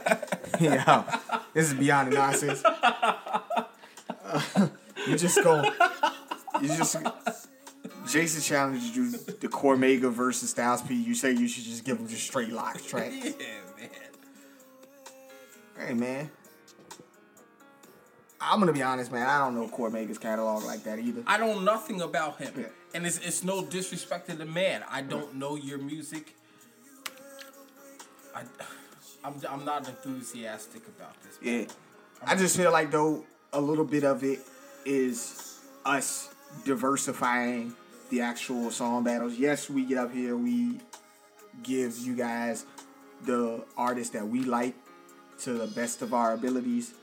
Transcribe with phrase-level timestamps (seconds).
[0.60, 1.18] yeah,
[1.54, 2.62] this is beyond the nonsense.
[2.64, 4.68] Uh,
[5.08, 5.62] you just go.
[6.60, 6.96] You just.
[8.08, 10.94] Jason challenged you the Cormega versus Styles P.
[10.94, 13.14] You say you should just give him just straight LOX tracks.
[13.24, 13.32] Yeah,
[13.76, 13.88] man.
[15.88, 16.30] Hey man.
[18.40, 19.26] I'm gonna be honest, man.
[19.26, 21.22] I don't know Cormega's catalog like that either.
[21.26, 22.64] I know nothing about him, Yeah.
[22.94, 24.84] and it's it's no disrespect to the man.
[24.88, 26.34] I don't know your music.
[29.26, 31.38] I'm I'm not enthusiastic about this.
[31.42, 31.64] Yeah.
[32.24, 34.38] I just feel like though a little bit of it
[34.84, 36.32] is us
[36.64, 37.74] diversifying
[38.10, 39.34] the actual song battles.
[39.36, 40.78] Yes, we get up here, we
[41.64, 42.66] give you guys
[43.24, 44.74] the artists that we like
[45.40, 46.94] to the best of our abilities.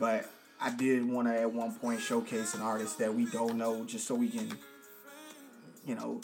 [0.00, 0.28] But
[0.60, 4.08] I did want to at one point showcase an artist that we don't know just
[4.08, 4.50] so we can,
[5.86, 6.20] you know,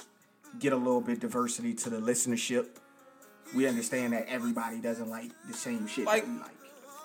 [0.59, 2.67] get a little bit diversity to the listenership.
[3.55, 6.51] We understand that everybody doesn't like the same shit Like- that we like.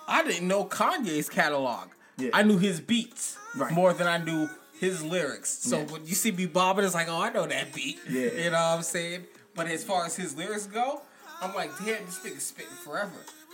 [0.06, 1.88] I didn't know Kanye's catalog.
[2.18, 2.30] Yeah.
[2.34, 3.72] I knew his beats Right.
[3.72, 5.48] more than I knew his lyrics.
[5.50, 5.84] So Yeah.
[5.86, 7.98] when you see me bobbing, it's like, oh, I know that beat.
[8.08, 8.30] Yeah.
[8.32, 9.24] You know what I'm saying?
[9.54, 11.00] But as far as his lyrics go,
[11.40, 13.12] I'm like, damn, this nigga's spitting forever.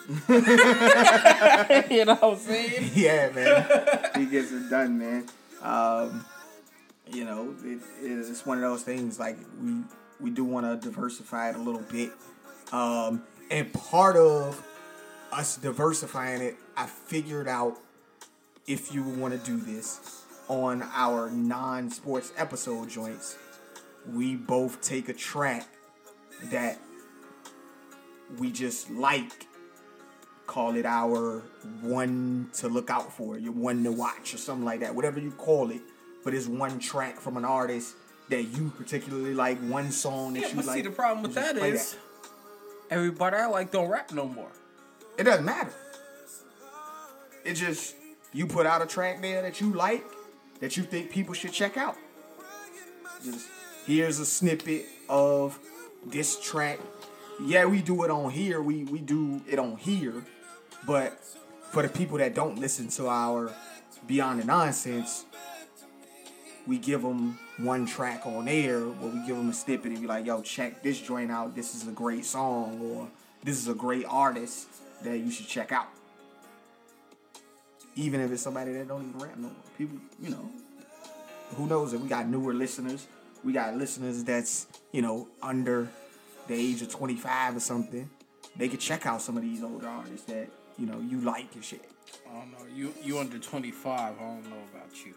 [1.90, 2.90] you know what I'm saying?
[2.94, 4.10] yeah, man.
[4.16, 5.26] he gets it done, man.
[5.62, 6.24] Um,
[7.12, 9.18] you know, it, it's one of those things.
[9.20, 9.82] Like we
[10.20, 12.10] we do want to diversify it a little bit,
[12.72, 14.64] um, and part of
[15.32, 17.78] us diversifying it, I figured out
[18.66, 23.36] if you want to do this on our non-sports episode joints,
[24.12, 25.66] we both take a track
[26.44, 26.78] that
[28.38, 29.46] we just like
[30.46, 31.42] call it our
[31.80, 35.30] one to look out for, your one to watch, or something like that, whatever you
[35.32, 35.80] call it.
[36.24, 37.94] But it's one track from an artist
[38.30, 40.76] that you particularly like, one song that Yeah, you but like.
[40.76, 41.92] see, the problem with that is.
[41.92, 41.98] that
[42.90, 44.50] everybody I like don't rap no more.
[45.18, 45.72] it doesn't matter.
[47.44, 47.94] It just
[48.32, 50.04] you put out a track there that you like,
[50.60, 51.96] that you think people should check out.
[53.24, 53.48] Just
[53.86, 55.58] here's a snippet of
[56.06, 56.78] this track.
[57.42, 58.60] Yeah, we do it on here.
[58.62, 60.24] We we do it on here,
[60.86, 61.18] but
[61.70, 63.52] for the people that don't listen to our
[64.06, 65.24] Beyond the Nonsense,
[66.66, 70.06] we give them one track on air, where we give them a snippet and be
[70.06, 71.54] like, "Yo, check this joint out.
[71.54, 73.08] This is a great song, or
[73.42, 74.68] this is a great artist
[75.02, 75.88] that you should check out."
[77.96, 80.50] Even if it's somebody that don't even rap no more, people, you know,
[81.56, 83.06] who knows if we got newer listeners,
[83.44, 85.88] we got listeners that's you know under
[86.46, 88.08] the age of twenty five or something.
[88.56, 90.48] They could check out some of these older artists that
[90.78, 91.90] you know you like and shit.
[92.28, 92.66] I don't know.
[92.74, 93.90] You you under 25.
[93.90, 95.14] I don't know about you.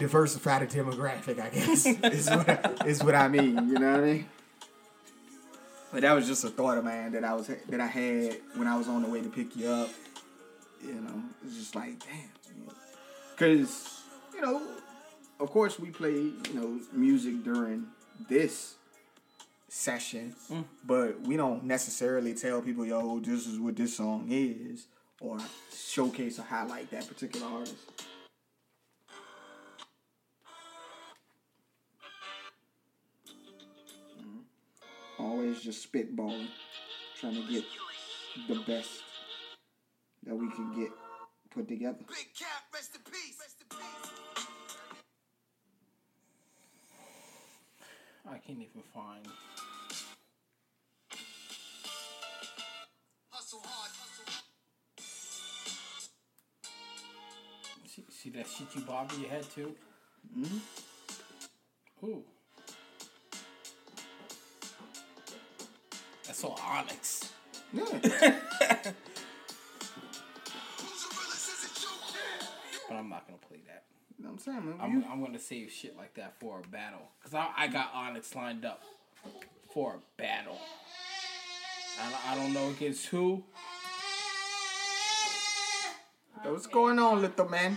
[0.00, 3.68] Diversify the demographic, I guess, is, what, is what I mean.
[3.68, 4.26] You know what I mean?
[5.92, 8.66] But that was just a thought of mine that I was that I had when
[8.66, 9.90] I was on the way to pick you up.
[10.84, 12.74] You know, it's just like damn,
[13.32, 14.02] because
[14.34, 14.62] you know,
[15.40, 17.86] of course we play you know music during
[18.28, 18.76] this
[19.70, 20.64] session, mm.
[20.84, 24.86] but we don't necessarily tell people, yo, this is what this song is,
[25.20, 25.38] or
[25.72, 27.76] showcase or highlight that particular artist.
[34.18, 35.22] Mm-hmm.
[35.22, 36.48] always just spitballing,
[37.20, 37.64] trying to get
[38.48, 39.02] the best
[40.24, 40.90] that we can get
[41.50, 41.98] put together.
[42.08, 43.36] Big Cap, rest in peace.
[43.40, 44.46] Rest in peace.
[48.28, 49.26] I can't even find.
[58.30, 59.74] See, that shit you bob in your head too?
[60.38, 62.06] Mm-hmm.
[62.06, 62.22] Ooh.
[66.26, 67.32] That's all Onyx.
[67.72, 67.84] Yeah.
[67.84, 68.08] Who's the
[71.18, 71.48] realest?
[71.48, 71.88] Is it you?
[72.88, 73.84] But I'm not gonna play that.
[74.18, 74.78] You know what I'm saying, man?
[74.80, 77.10] I'm, I'm gonna save shit like that for a battle.
[77.22, 78.82] Cause I, I got Onyx lined up
[79.72, 80.58] for a battle.
[82.00, 83.42] I, I don't know against who.
[86.42, 87.76] What's going on, little man?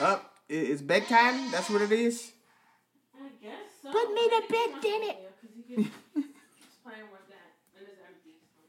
[0.00, 1.50] Up, i- it's bedtime.
[1.50, 2.32] That's what it is.
[3.14, 3.92] I guess so.
[3.92, 5.16] Put me to bed, damn it.
[5.22, 7.50] Yeah, 'cause you can just playing with that.
[7.78, 8.34] And it's empty.
[8.54, 8.62] So.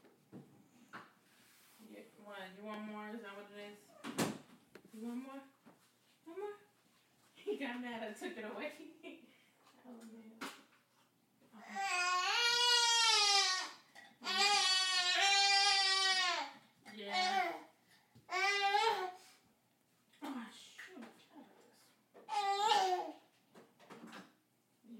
[1.90, 2.38] Yeah, what?
[2.58, 3.08] You want more?
[3.14, 3.78] Is that what it is?
[4.94, 5.42] You want more?
[6.26, 6.56] One more?
[7.34, 8.72] He got mad I took it away.
[9.86, 10.25] oh, man.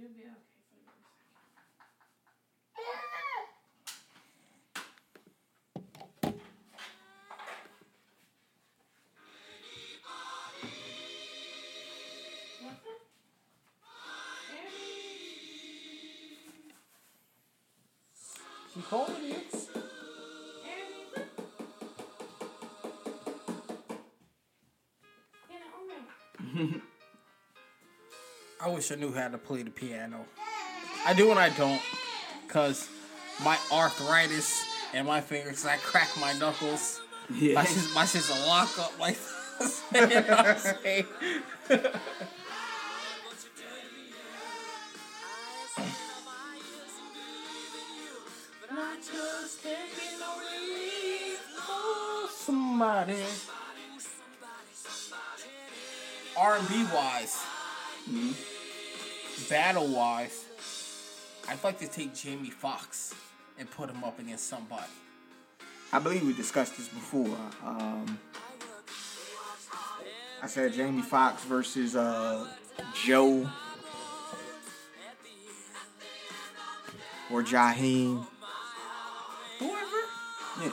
[0.06, 0.31] It'll be okay
[0.70, 1.99] for a
[12.62, 12.99] second.
[18.73, 19.45] She called you.
[28.66, 30.26] I wish I knew how to play the piano.
[31.06, 31.80] I do and I don't,
[32.48, 32.88] cause
[33.44, 37.00] my arthritis and my fingers, I crack my knuckles.
[37.32, 37.54] Yeah.
[37.54, 39.16] My shit's, my shit's a lock up like
[39.60, 39.82] this.
[39.94, 41.06] You know what I'm saying?
[48.72, 53.22] Not just taking no leave for somebody.
[56.36, 57.44] R&B wise,
[58.10, 58.56] mm-hmm.
[59.48, 60.44] Battle wise,
[61.48, 63.14] I'd like to take Jamie Foxx
[63.58, 64.90] and put him up against somebody.
[65.92, 67.36] I believe we discussed this before.
[67.64, 68.18] Um,
[70.42, 72.46] I said Jamie Foxx versus uh,
[73.04, 73.48] Joe
[77.30, 78.26] or Jaheim.
[79.58, 80.02] Whoever.
[80.62, 80.72] Yeah.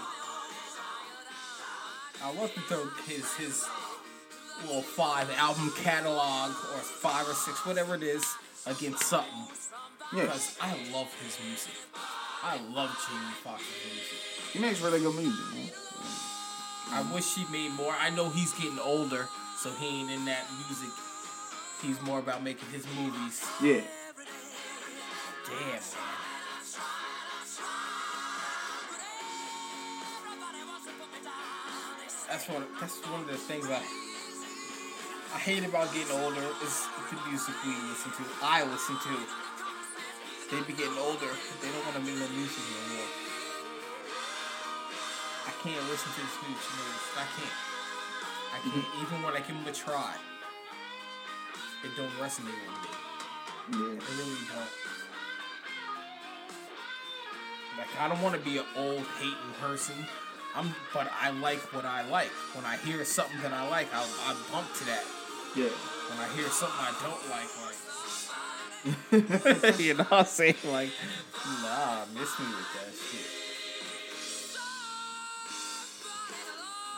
[2.23, 3.65] I love to throw his his
[4.65, 8.23] little five album catalog or five or six, whatever it is,
[8.65, 9.47] against something.
[10.13, 10.23] Yeah.
[10.23, 11.73] Because I love his music.
[12.43, 14.17] I love Jamie Foxx's music.
[14.51, 15.69] He makes really good music, man.
[16.91, 17.95] I wish he made more.
[17.99, 19.27] I know he's getting older,
[19.57, 20.89] so he ain't in that music.
[21.81, 23.43] He's more about making his movies.
[23.61, 23.81] Yeah.
[25.45, 25.81] Damn, man.
[32.29, 32.63] That's one.
[32.79, 33.81] That's one of the things I
[35.33, 38.23] I hate about getting older is the music we listen to.
[38.43, 39.17] I listen to.
[40.53, 41.33] They be getting older.
[41.57, 43.09] They don't want to make no music anymore.
[45.49, 47.17] I can't listen to this new music.
[47.17, 47.57] I can't.
[48.53, 48.85] I can't.
[48.85, 49.01] Mm-hmm.
[49.01, 50.13] Even when I give them a try,
[51.83, 52.93] it don't resonate with me.
[53.73, 54.05] Yeah.
[54.05, 54.73] I really don't.
[57.81, 59.95] Like I don't want to be an old hating person.
[60.55, 62.29] I'm, but I like what I like.
[62.53, 65.03] When I hear something that I like, I'll, I bump to that.
[65.55, 65.65] Yeah.
[65.65, 67.77] When I hear something I don't like, like
[69.79, 70.55] you know what I'm saying?
[70.65, 70.89] Like,
[71.61, 73.27] nah, miss me with that shit.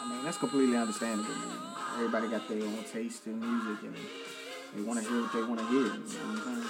[0.01, 1.57] I mean, that's completely understandable, man.
[1.95, 3.95] Everybody got their own taste in music and
[4.75, 5.81] they want to hear what they want to hear.
[5.81, 6.69] You know what I'm saying?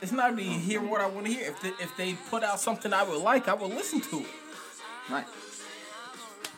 [0.00, 1.50] It's not even hear what I want to hear.
[1.50, 4.26] If they, if they put out something I would like, I would listen to it.
[5.10, 5.26] Right.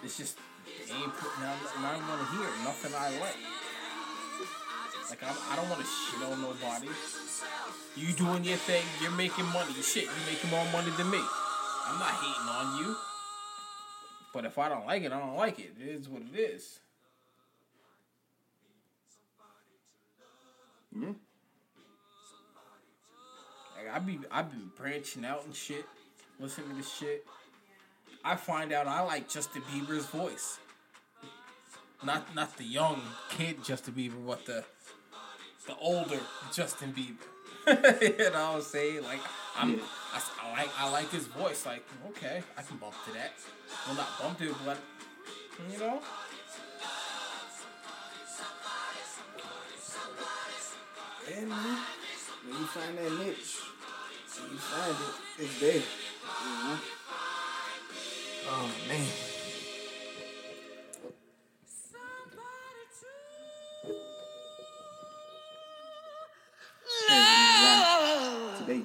[0.02, 3.36] It's just they ain't putting out nothing I want to hear, nothing I like.
[5.10, 6.88] Like I'm, I don't want to shit on nobody.
[7.96, 9.72] You doing your thing, you're making money.
[9.82, 11.20] Shit, you're making more money than me.
[11.86, 12.96] I'm not hating on you.
[14.32, 15.74] But if I don't like it, I don't like it.
[15.80, 16.80] It is what it is.
[20.98, 21.08] Yeah.
[23.76, 25.84] Like I be I've been branching out and shit,
[26.40, 27.26] listening to this shit.
[28.24, 30.58] I find out I like Justin Bieber's voice.
[32.02, 34.64] Not not the young kid Justin Bieber, but the
[35.66, 36.20] the older
[36.52, 37.26] Justin Bieber.
[38.02, 39.02] you know what I'm saying?
[39.02, 39.20] Like
[39.56, 39.82] I'm Yeah.
[40.12, 41.66] I, I like I like his voice.
[41.66, 43.32] Like okay, I can bump to that.
[43.86, 44.78] Well, not bump to it, but
[45.72, 46.00] you know.
[51.34, 51.78] And man,
[52.46, 53.60] when you find that niche,
[54.42, 55.72] when you find it, it's there.
[55.74, 56.78] You know?
[58.46, 59.33] Oh man.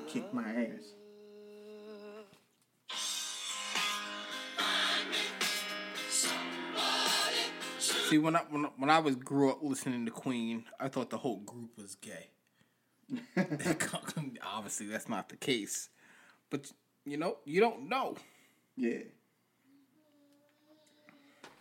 [0.10, 0.94] Kicked my ass.
[7.80, 11.10] See, when I when, I- when I was grew up listening to Queen, I thought
[11.10, 12.30] the whole group was gay.
[14.44, 15.90] Obviously, that's not the case,
[16.50, 16.72] but
[17.06, 18.16] you know, you don't know.
[18.76, 19.00] Yeah.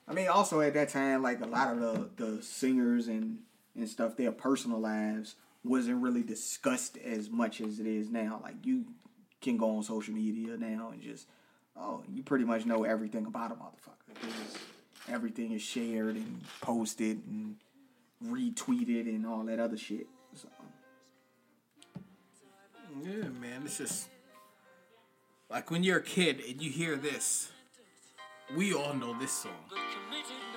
[0.07, 3.41] I mean, also at that time, like a lot of the, the singers and,
[3.77, 5.35] and stuff, their personal lives
[5.69, 8.41] wasn't really discussed as much as it is now.
[8.43, 8.87] Like you
[9.41, 11.27] can go on social media now and just,
[11.77, 14.15] oh, you pretty much know everything about a motherfucker.
[14.15, 14.59] Because
[15.09, 17.57] everything is shared and posted and
[18.27, 20.07] retweeted and all that other shit.
[20.35, 20.49] So,
[23.03, 24.09] Yeah, man, it's just
[25.51, 27.51] like when you're a kid and you hear this.
[28.57, 29.53] We all know this song.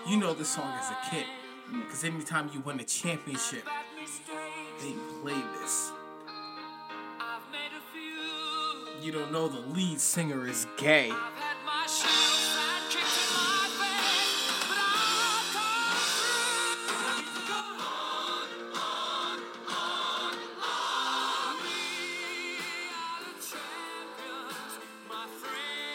[0.07, 1.25] You know this song as a kid,
[1.69, 3.67] because anytime you win a championship,
[4.81, 5.91] they play this.
[9.01, 11.11] You don't know the lead singer is gay.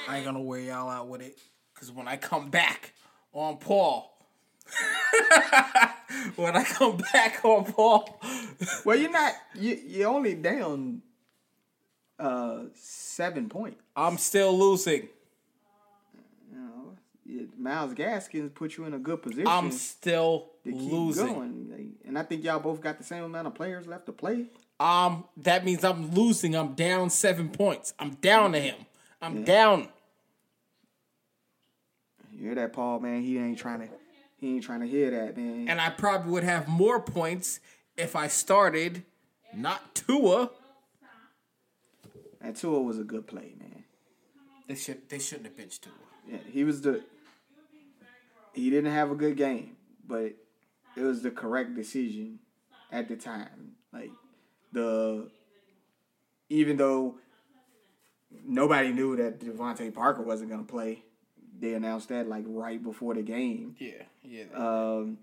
[0.08, 1.36] I ain't gonna wear y'all out with it.
[1.74, 2.94] Cause when I come back
[3.32, 4.16] on Paul,
[6.36, 8.20] when I come back on Paul,
[8.84, 9.32] Well, you're not.
[9.54, 11.02] You you're only down
[12.18, 13.82] uh seven points.
[13.94, 15.08] I'm still losing.
[16.52, 21.26] You know, Yeah, Myles Gaskins put you in a good position I'm still losing.
[21.26, 21.94] going.
[22.06, 24.46] And I think y'all both got the same amount of players left to play.
[24.78, 26.54] Um, that means I'm losing.
[26.54, 27.94] I'm down seven points.
[27.98, 28.76] I'm down to him.
[29.20, 29.88] I'm down.
[32.32, 33.00] You hear that, Paul?
[33.00, 33.88] Man, he ain't trying to.
[34.38, 35.68] He ain't trying to hear that, man.
[35.68, 37.60] And I probably would have more points
[37.96, 39.04] if I started
[39.54, 40.50] not Tua.
[42.40, 43.84] And Tua was a good play, man.
[44.68, 45.92] They should they shouldn't have benched Tua.
[46.28, 47.02] Yeah, he was the.
[48.52, 49.76] He didn't have a good game,
[50.06, 50.32] but
[50.96, 52.38] it was the correct decision
[52.90, 53.72] at the time.
[53.92, 54.10] Like
[54.72, 55.30] the,
[56.48, 57.16] even though
[58.44, 61.04] nobody knew that DeVante Parker wasn't gonna play,
[61.60, 63.76] they announced that like right before the game.
[63.78, 64.44] Yeah, yeah.
[64.54, 65.18] Um,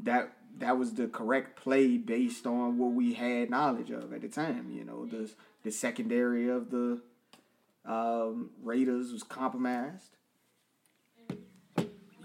[0.00, 4.28] that that was the correct play based on what we had knowledge of at the
[4.28, 4.70] time.
[4.72, 5.30] You know, the
[5.62, 7.00] the secondary of the
[7.84, 10.16] um, Raiders was compromised.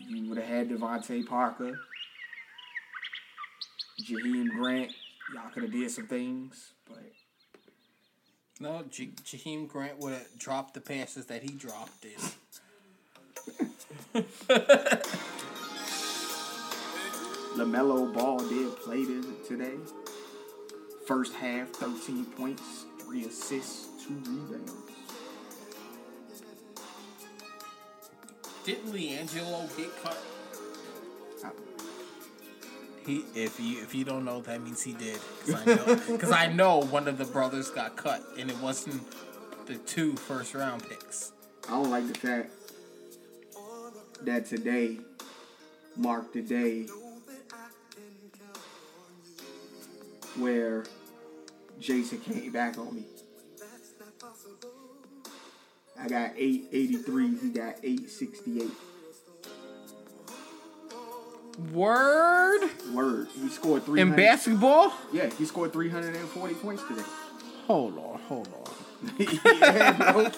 [0.08, 1.80] You would have had DeVante Parker,
[4.02, 4.92] Jakeem Grant.
[5.34, 7.12] Y'all could have did some things, but
[8.60, 12.06] no, J- Jakeem Grant would have dropped the passes that he dropped.
[12.06, 12.12] In.
[17.56, 19.76] Lamelo Ball did play this today.
[21.08, 24.74] First half, thirteen points, three assists, two rebounds.
[28.66, 30.18] Didn't LiAngelo get cut?
[31.44, 31.52] I-
[33.06, 35.20] He, if you if you don't know, that means he did.
[35.46, 39.04] Because I, I know one of the brothers got cut, and it wasn't
[39.68, 41.32] the two first round picks.
[41.68, 42.52] I don't like the fact
[44.24, 45.00] that today
[45.96, 46.88] marked the day
[50.38, 50.86] where
[51.80, 53.06] Jason came back on me.
[56.00, 58.72] I got 883, he got 868.
[61.72, 63.28] Word Word.
[63.42, 64.02] He scored three.
[64.02, 64.94] in basketball.
[65.14, 67.04] Yeah, he scored 340 points today.
[67.68, 69.14] Hold on, hold on.
[69.18, 70.32] yeah.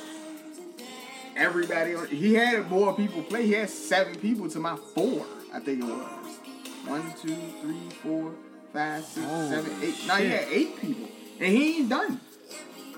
[1.38, 3.46] Everybody, on, he had more people play.
[3.46, 6.39] He had seven people to my four, I think it was.
[6.86, 8.34] One, two, three, four,
[8.74, 9.96] five, six, Holy seven, eight.
[10.08, 11.08] No, he had eight people,
[11.39, 12.20] and he ain't done.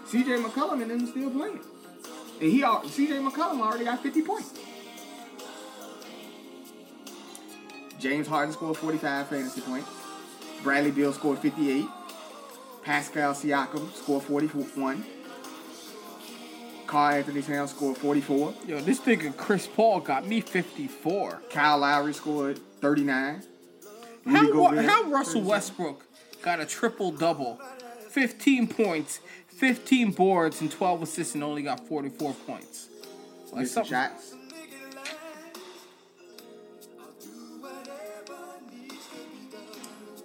[0.05, 1.59] CJ McCollum and them still playing,
[2.39, 4.53] and he CJ McCollum already got fifty points.
[7.99, 9.89] James Harden scored forty-five fantasy points.
[10.63, 11.87] Bradley Beal scored fifty-eight.
[12.83, 15.03] Pascal Siakam scored forty-one.
[16.89, 18.51] Karl-Anthony Towns scored 44.
[18.65, 21.43] Yo, this nigga Chris Paul got me 54.
[21.51, 23.43] Kyle Lowry scored 39.
[24.25, 25.45] How, Rudy Ru- Gobert, how Russell 37.
[25.45, 26.05] Westbrook
[26.41, 27.61] got a triple double,
[28.09, 29.19] 15 points,
[29.49, 32.87] 15 boards, and 12 assists, and only got 44 points?
[33.51, 34.33] Like some shots.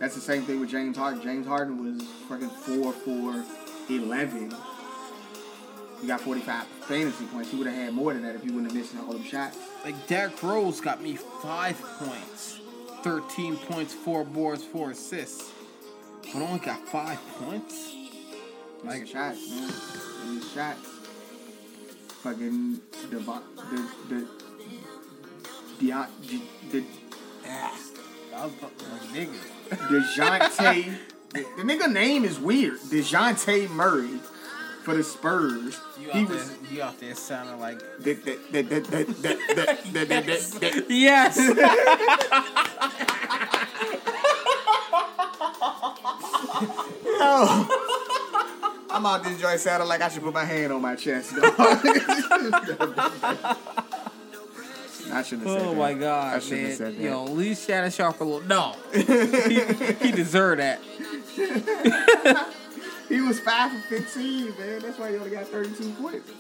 [0.00, 1.23] That's the same thing with James Harden.
[1.23, 3.44] James Harden was fucking 4 for
[3.90, 4.54] 11.
[6.04, 7.50] He got 45 fantasy points.
[7.50, 9.56] He would have had more than that if he wouldn't have missed all them shots.
[9.87, 12.61] Like Derrick Rose got me five points,
[13.04, 15.50] 13 points, four boards, four assists,
[16.30, 17.94] but only got five points.
[18.84, 20.34] Like- shots, man.
[20.34, 20.90] Missed shots.
[22.23, 22.80] Fucking
[23.11, 24.26] Devon, the the
[25.80, 26.40] Deon, the,
[26.80, 26.84] the
[27.49, 27.78] Ah,
[28.37, 29.38] I was about to like, nigga.
[29.88, 30.99] DeJounte.
[31.32, 32.78] the, the nigga name is weird.
[32.80, 34.20] DeJounte Murray
[34.85, 35.81] for the Spurs.
[36.00, 36.50] You He out was.
[36.50, 39.05] there, you out there sounding like the, the, the, the, the,
[39.93, 41.38] the, the, yes.
[47.05, 47.67] Yo.
[48.91, 51.35] I'm out this joint sounding like I should put my hand on my chest.
[51.35, 51.55] dog.
[55.12, 55.99] I shouldn't have said Oh that.
[55.99, 57.03] my I shouldn't have said that.
[57.03, 58.41] Yo, leave Shannon Sharpe a little.
[58.49, 60.81] No, he, he deserved that.
[63.08, 64.80] He was 5 for 15, man.
[64.80, 66.30] That's why he only got 32 points.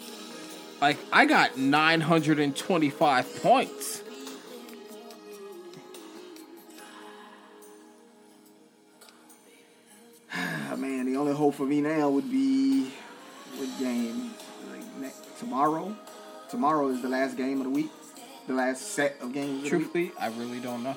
[0.80, 4.02] Like I got 925 points.
[10.32, 12.90] Ah, man, the only hope for me now would be
[13.56, 14.32] what game?
[14.70, 15.96] Like next, tomorrow.
[16.50, 17.90] Tomorrow is the last game of the week.
[18.46, 19.92] The last set of games of the week.
[19.92, 20.96] Truthfully, I really don't know.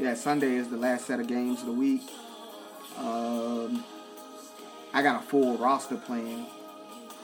[0.00, 2.00] Yeah, Sunday is the last set of games of the week.
[2.96, 3.84] Um,
[4.94, 6.46] I got a full roster playing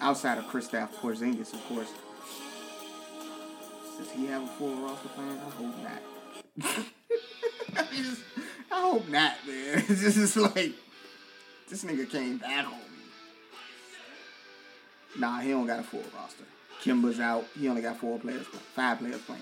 [0.03, 1.91] outside of Kristaps Porzingis, of course.
[3.97, 5.39] Does he have a full roster playing?
[5.39, 6.87] I hope not.
[8.71, 9.85] I, hope not, man.
[9.89, 10.75] It's just like
[11.71, 12.79] this nigga came back on me.
[15.19, 16.45] Nah, he don't got a full roster.
[16.83, 17.47] Kemba's out.
[17.59, 19.41] He only got four players, five players playing.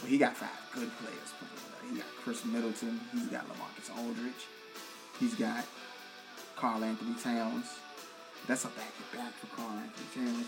[0.00, 1.94] But he got five good players playing.
[1.94, 3.00] He got Khris Middleton.
[3.12, 4.46] He's got LaMarcus Aldridge.
[5.18, 5.64] He's got
[6.56, 7.66] Karl-Anthony Towns.
[8.46, 10.46] That's a back to back for Karl-Anthony Towns.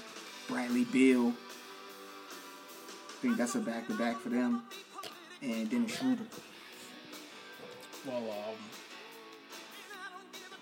[0.49, 1.29] Bradley Beal.
[1.29, 4.63] I think that's a back to back for them.
[5.43, 6.25] And Dennis Schroeder.
[8.07, 8.57] Well, um,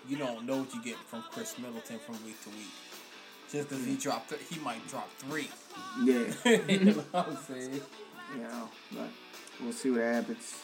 [0.07, 2.67] you don't know what you get from Khris Middleton from week to week.
[3.51, 5.49] Just because he dropped, th- he might drop three.
[6.03, 6.31] Yeah.
[6.67, 7.81] you know what I'm saying?
[8.35, 9.07] You know, but
[9.61, 10.55] we'll see what happens.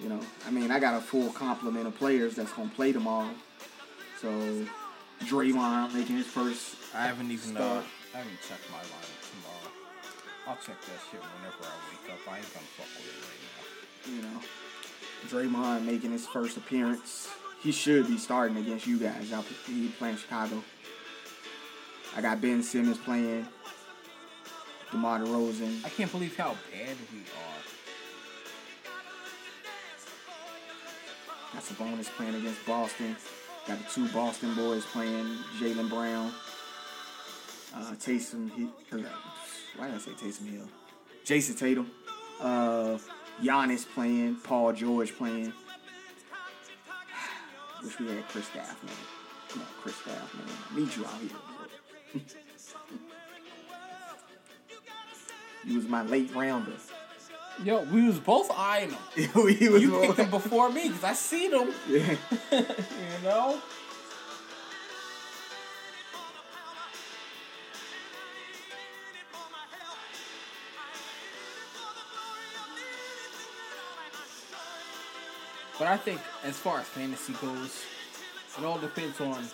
[0.00, 3.30] You know, I mean, I got a full complement of players that's gonna play tomorrow.
[4.20, 4.28] So
[5.24, 6.76] Draymond making his first.
[6.94, 7.82] I haven't even uh,
[8.14, 9.72] I haven't checked my lineup tomorrow.
[10.46, 12.32] I'll check that shit whenever I wake up.
[12.32, 14.40] I ain't gonna fuck with it right You know,
[15.28, 17.28] Draymond making his first appearance.
[17.62, 19.30] He should be starting against you guys.
[19.30, 20.62] Y'all he playing Chicago.
[22.16, 23.46] I got Ben Simmons playing.
[24.90, 25.84] DeMar DeRozan.
[25.84, 27.56] I can't believe how bad we are.
[31.54, 33.16] That's a bonus playing against Boston.
[33.66, 35.26] Got the two Boston boys playing
[35.58, 36.32] Jaylen Brown.
[37.74, 38.98] Uh, Taysom, he, uh,
[39.76, 40.68] why did I say Taysom Hill?
[41.24, 41.90] Jayson Tatum.
[42.40, 42.98] Uh,
[43.42, 44.36] Giannis playing.
[44.36, 45.52] Paul George playing.
[47.82, 48.94] Wish we had Chris Staff, man.
[49.48, 50.46] Come on, Chris Staff, man.
[50.70, 52.22] I need you out here.
[55.66, 56.72] you was my late rounder.
[57.64, 58.98] Yo, we was both eyeing him.
[59.48, 61.74] he was You picked him before me because I seen him.
[61.88, 62.16] Yeah.
[62.52, 63.60] You know.
[75.78, 77.84] But I think as far as fantasy goes,
[78.58, 79.44] it all depends on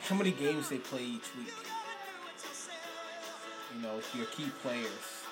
[0.00, 1.54] how many games they play each week.
[3.74, 5.24] You know, your key players.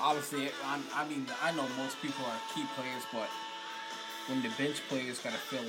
[0.00, 3.28] Obviously, I, I mean, I know most people are key players, but
[4.28, 5.68] when the bench players got to fill in,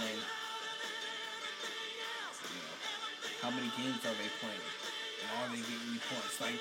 [2.48, 2.76] you know,
[3.42, 4.68] how many games are they playing?
[5.22, 6.40] And are they getting you points?
[6.40, 6.60] Like,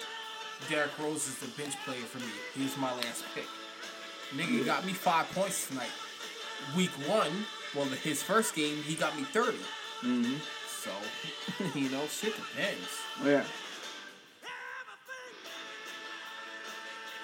[0.69, 2.33] Derrick Rose is the bench player for me.
[2.55, 3.47] He was my last pick.
[4.35, 5.91] Nigga got me five points tonight.
[6.77, 9.59] Week one, well, his first game, he got me 30.
[10.03, 10.35] Mm-hmm.
[10.69, 10.91] So,
[11.79, 12.89] you know, shit depends.
[13.25, 13.45] Yeah.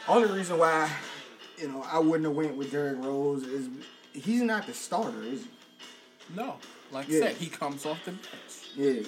[0.09, 0.91] Only reason why,
[1.59, 3.69] you know, I wouldn't have went with Derrick Rose is
[4.13, 5.49] he's not the starter, is he?
[6.37, 6.57] No.
[6.93, 7.19] Like Yeah.
[7.19, 8.25] I said, he comes off the bench.
[8.77, 9.03] Yeah.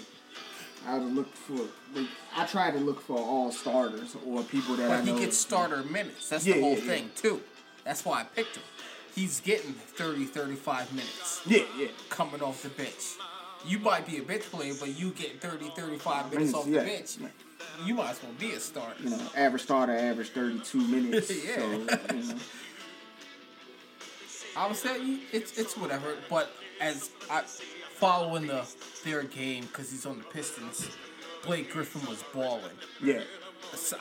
[0.87, 1.55] I would look for.
[1.95, 5.19] like, I try to look for all starters or people that I But he know.
[5.19, 6.29] gets starter minutes.
[6.29, 7.43] That's Yeah, the whole yeah, thing, too.
[7.85, 8.63] That's why I picked him.
[9.15, 11.89] He's getting 30, 35 minutes Yeah, yeah.
[12.09, 13.17] coming off the bench.
[13.67, 16.73] You might be a bench player, but you get 30, 35 minutes Minutes, off the
[16.79, 17.17] bench.
[17.85, 18.95] You might as well be a starter.
[19.03, 21.31] You know, average starter, average thirty-two minutes.
[21.47, 21.57] Yeah.
[21.57, 22.35] So you know,
[24.57, 26.17] I would say it's it's whatever.
[26.29, 28.65] But as I following the
[29.05, 30.89] their game because he's on the Pistons,
[31.45, 32.77] Blake Griffin was balling.
[33.03, 33.21] yeah.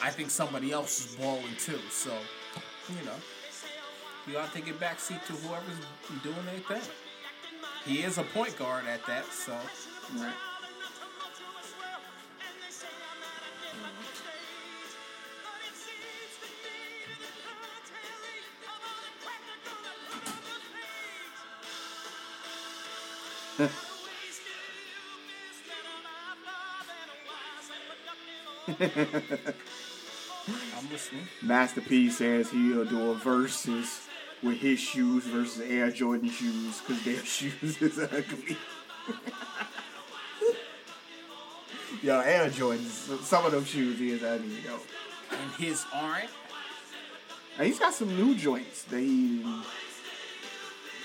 [0.01, 1.79] I think somebody else is balling too.
[1.91, 2.11] So
[2.89, 3.11] you know,
[4.25, 5.77] you gotta take a backseat to whoever's
[6.23, 6.89] doing their thing.
[7.85, 9.53] He is a point guard at that, so
[10.15, 10.33] Right.
[23.60, 23.70] I'm
[30.91, 31.28] listening.
[31.41, 34.02] Masterpiece says he'll do a versus
[34.43, 38.58] with his shoes versus Air Jordan shoes because their shoes is ugly.
[42.04, 44.80] Yo, Air Jordans, some of them shoes is ugly though.
[45.32, 46.30] And his aren't.
[47.58, 49.43] And he's got some new joints that he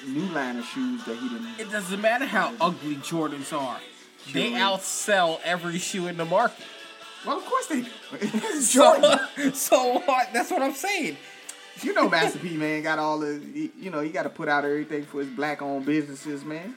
[0.09, 1.61] new line of shoes that he didn't.
[1.61, 3.79] It doesn't matter how ugly Jordans are.
[4.33, 6.65] They outsell every shoe in the market.
[7.27, 7.91] Well, of course they do.
[8.21, 9.55] It's So, Jordan.
[9.55, 10.29] so what?
[10.33, 11.17] That's what I'm saying.
[11.81, 13.71] You know, Master P man got all the.
[13.79, 16.75] You know, he got to put out everything for his black-owned businesses, man.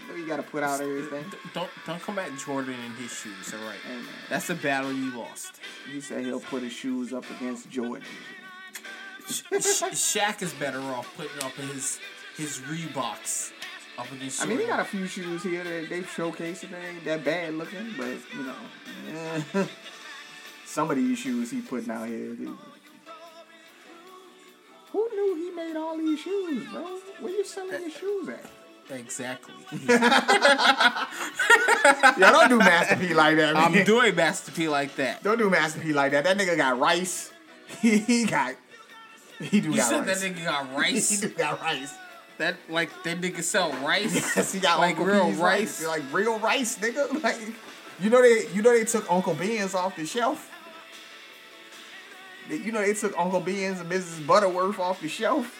[0.00, 1.24] You know, he got to put out everything.
[1.54, 3.52] Don't don't come at Jordan and his shoes.
[3.52, 4.04] All right, man.
[4.28, 5.60] that's a battle you lost.
[5.92, 8.06] He said he'll put his shoes up against Jordan.
[9.30, 11.98] Sha- Shaq is better off putting up his
[12.36, 13.52] his Reeboks
[13.98, 14.42] up against.
[14.42, 16.70] I mean, he got a few shoes here that they showcasing.
[16.70, 18.54] They ain't that bad looking, but you know,
[19.54, 19.66] eh,
[20.66, 22.34] some of these shoes he putting out here.
[22.34, 22.48] They,
[24.92, 26.98] who knew he made all these shoes, bro?
[27.20, 28.44] Where you selling your shoes at?
[28.90, 29.54] exactly.
[32.18, 33.54] Yeah, don't do Master P like that.
[33.54, 33.74] Man.
[33.78, 35.22] I'm doing Master P like that.
[35.22, 36.24] Don't do Master P like that.
[36.24, 37.32] That nigga got rice.
[37.80, 38.54] He, he got.
[39.40, 40.20] He do You got said rice.
[40.22, 41.20] that nigga got he rice.
[41.20, 41.94] do got rice.
[42.38, 44.12] that like that nigga sell rice.
[44.36, 45.86] Yes, he got like Uncle real B's rice.
[45.86, 47.10] like real rice, nigga.
[47.22, 47.38] Like,
[48.00, 50.50] you know they, you know they took Uncle Ben's off the shelf.
[52.48, 54.26] You know they took Uncle Ben's and Mrs.
[54.26, 55.56] Butterworth off the shelf.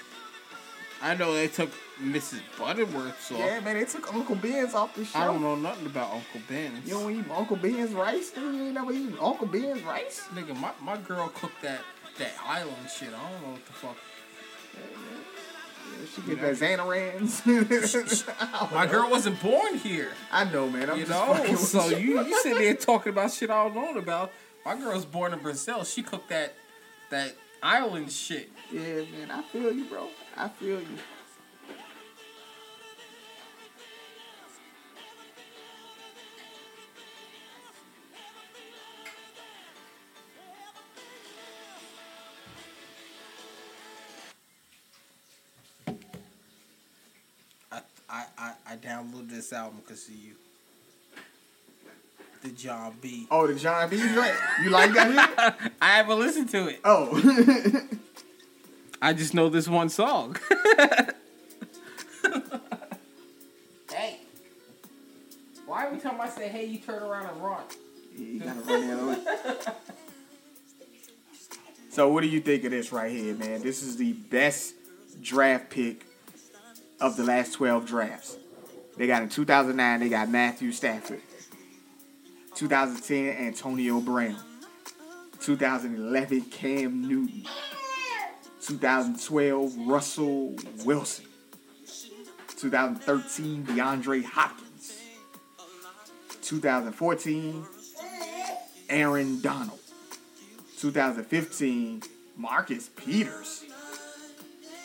[1.03, 1.71] I know they took
[2.03, 2.41] Mrs.
[2.59, 3.39] Butterworth's off.
[3.39, 5.17] Yeah, man, they took Uncle Ben's off the shelf.
[5.23, 6.87] I don't know nothing about Uncle Ben's.
[6.87, 8.33] You don't eat Uncle Ben's rice?
[8.37, 10.23] You ain't never eaten Uncle Ben's rice?
[10.35, 11.81] Nigga, my, my girl cooked that
[12.21, 13.09] that island shit.
[13.09, 13.97] I don't know what the fuck.
[16.15, 18.71] She get that Xanarans.
[18.73, 20.13] My girl wasn't born here.
[20.33, 20.91] I know, man.
[20.91, 22.23] I'm You know, so you.
[22.25, 24.33] you sitting there talking about shit I don't know about.
[24.65, 25.85] My girl's born in Brazil.
[25.85, 26.55] She cooked that
[27.11, 28.51] that island shit.
[28.73, 30.09] Yeah, man, I feel you, bro.
[30.37, 30.87] I feel you.
[48.71, 50.35] I I, I downloaded this album because of you.
[52.43, 53.27] The John B.
[53.31, 53.99] Oh, the John B.
[53.99, 54.33] joint.
[54.63, 55.59] You like that?
[55.61, 55.73] Here?
[55.83, 56.81] I haven't listened to it.
[56.85, 57.81] Oh.
[59.03, 60.37] I just know this one song.
[63.91, 64.21] hey.
[65.67, 67.63] Why every time I say hey you turn around and run?
[68.17, 69.19] you gotta run the other way.
[71.91, 73.63] So, what do you think of this right here, man?
[73.63, 74.75] This is the best
[75.21, 76.07] draft pick
[77.01, 78.37] of the last 12 drafts.
[79.01, 81.23] They got in 2009, they got Matthew Stafford.
[82.55, 84.37] 2010, Antonio Brown.
[85.41, 87.45] 2011, Cam Newton.
[88.61, 91.25] 2012, Russell Wilson.
[92.59, 95.01] 2013, DeAndre Hopkins.
[96.43, 97.65] 2014,
[98.91, 99.81] Aaron Donald.
[100.77, 102.03] 2015,
[102.37, 103.65] Marcus Peters.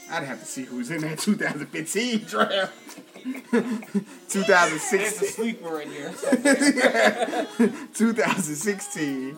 [0.10, 3.00] I'd have to see who's in that 2015 draft.
[4.30, 6.10] 2016, sleeper in here.
[7.94, 9.38] 2016,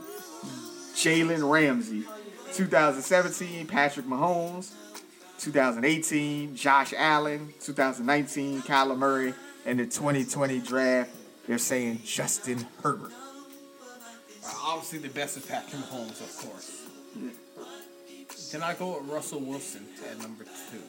[0.94, 2.04] Jalen Ramsey.
[2.54, 4.72] 2017, Patrick Mahomes.
[5.40, 7.54] 2018, Josh Allen.
[7.62, 9.34] 2019, Kyler Murray.
[9.66, 11.12] And the 2020 draft,
[11.48, 13.12] they're saying Justin Herbert.
[14.64, 16.84] Obviously, the best is Patrick Mahomes, of course.
[18.52, 20.80] Then I go with Russell Wilson at number two.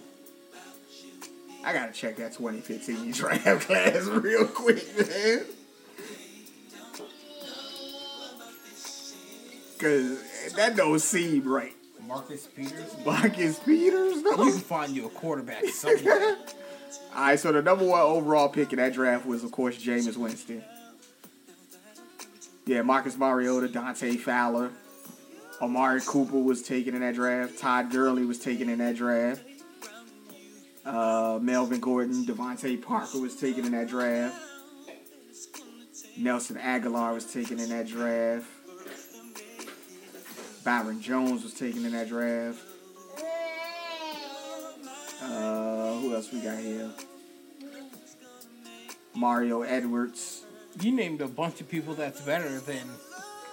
[1.65, 5.45] I gotta check that 2015 draft class real quick, man.
[9.79, 11.73] Cause that don't seem right.
[12.07, 12.97] Marcus Peters.
[13.05, 14.37] Marcus Peters, You though.
[14.51, 16.37] can find you a quarterback somewhere.
[17.15, 20.17] All right, so the number one overall pick in that draft was, of course, Jameis
[20.17, 20.65] Winston.
[22.67, 24.71] Yeah, Marcus Mariota, Dante Fowler,
[25.61, 27.59] Amari Cooper was taken in that draft.
[27.59, 29.43] Todd Gurley was taken in that draft.
[30.85, 34.37] Uh, Melvin Gordon, DeVante Parker was taken in that draft.
[36.17, 38.47] Nelson Agholor was taken in that draft.
[40.65, 42.59] Byron Jones was taken in that draft.
[45.23, 46.91] Uh, who else we got here?
[49.15, 50.45] Mario Edwards,
[50.81, 52.87] you named a bunch of people that's better than.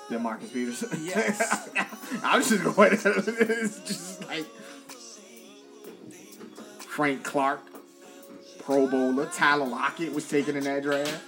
[0.09, 0.83] Than Marcus Peters.
[1.01, 1.69] Yes.
[2.23, 2.97] I was just going.
[2.97, 4.45] to it's just like
[6.95, 7.61] Frank Clark,
[8.59, 9.25] Pro Bowler.
[9.27, 11.21] Tyler Lockett was taken in that draft.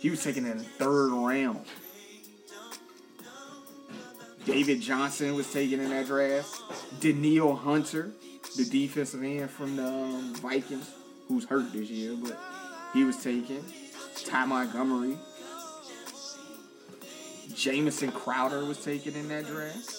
[0.00, 1.64] He was taken in the third round.
[4.44, 6.60] David Johnson was taken in that draft.
[7.00, 8.10] Danielle Hunter,
[8.56, 10.90] the defensive end from the um, Vikings,
[11.28, 12.38] who's hurt this year, but
[12.92, 13.64] he was taken.
[14.26, 15.16] Ty Montgomery.
[17.54, 19.90] Jamison Crowder was taken in that draft.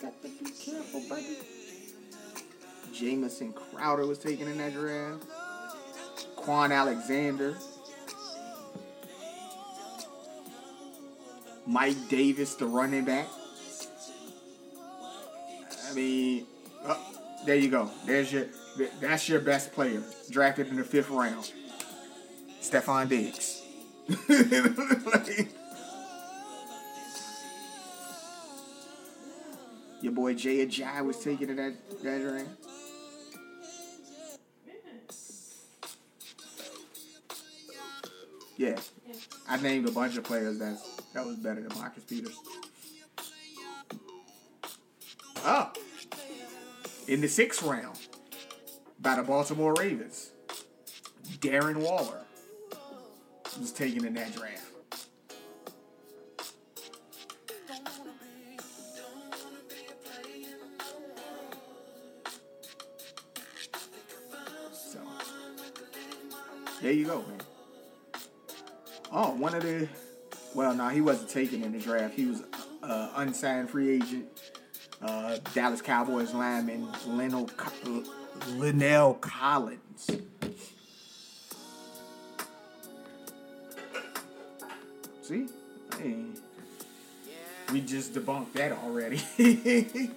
[0.00, 1.36] Got to be careful, buddy.
[2.92, 5.24] Jamison Crowder was taken in that draft.
[6.36, 7.56] Kwon Alexander.
[11.66, 13.26] Mike Davis, the running back.
[15.88, 16.46] I mean,
[16.84, 16.96] uh,
[17.46, 17.90] there you go.
[18.06, 18.46] There's your.
[19.00, 21.52] That's your best player, drafted in the fifth round.
[22.62, 23.59] Stefon Diggs.
[24.10, 25.48] Like,
[30.02, 32.48] Your boy Jay Ajayi was taken to that that draft.
[38.56, 38.78] Yeah,
[39.48, 40.78] I named a bunch of players that
[41.14, 42.36] that was better than Marcus Peters.
[45.44, 45.70] Oh,
[47.06, 47.98] in the sixth round,
[49.00, 50.32] by the Baltimore Ravens,
[51.38, 52.24] Darren Waller
[53.58, 54.66] was taken in that draft.
[64.72, 64.98] So,
[66.80, 67.40] there you go, man.
[69.12, 69.88] Oh, one of the,
[70.54, 72.14] well, no, he wasn't taken in the draft.
[72.14, 72.44] He was
[72.82, 74.26] uh, unsigned free agent.
[75.02, 77.48] Uh, Dallas Cowboys lineman La'el
[79.20, 80.10] Collins.
[85.30, 85.46] See,
[85.96, 86.24] hey,
[87.72, 89.22] we just debunked that already.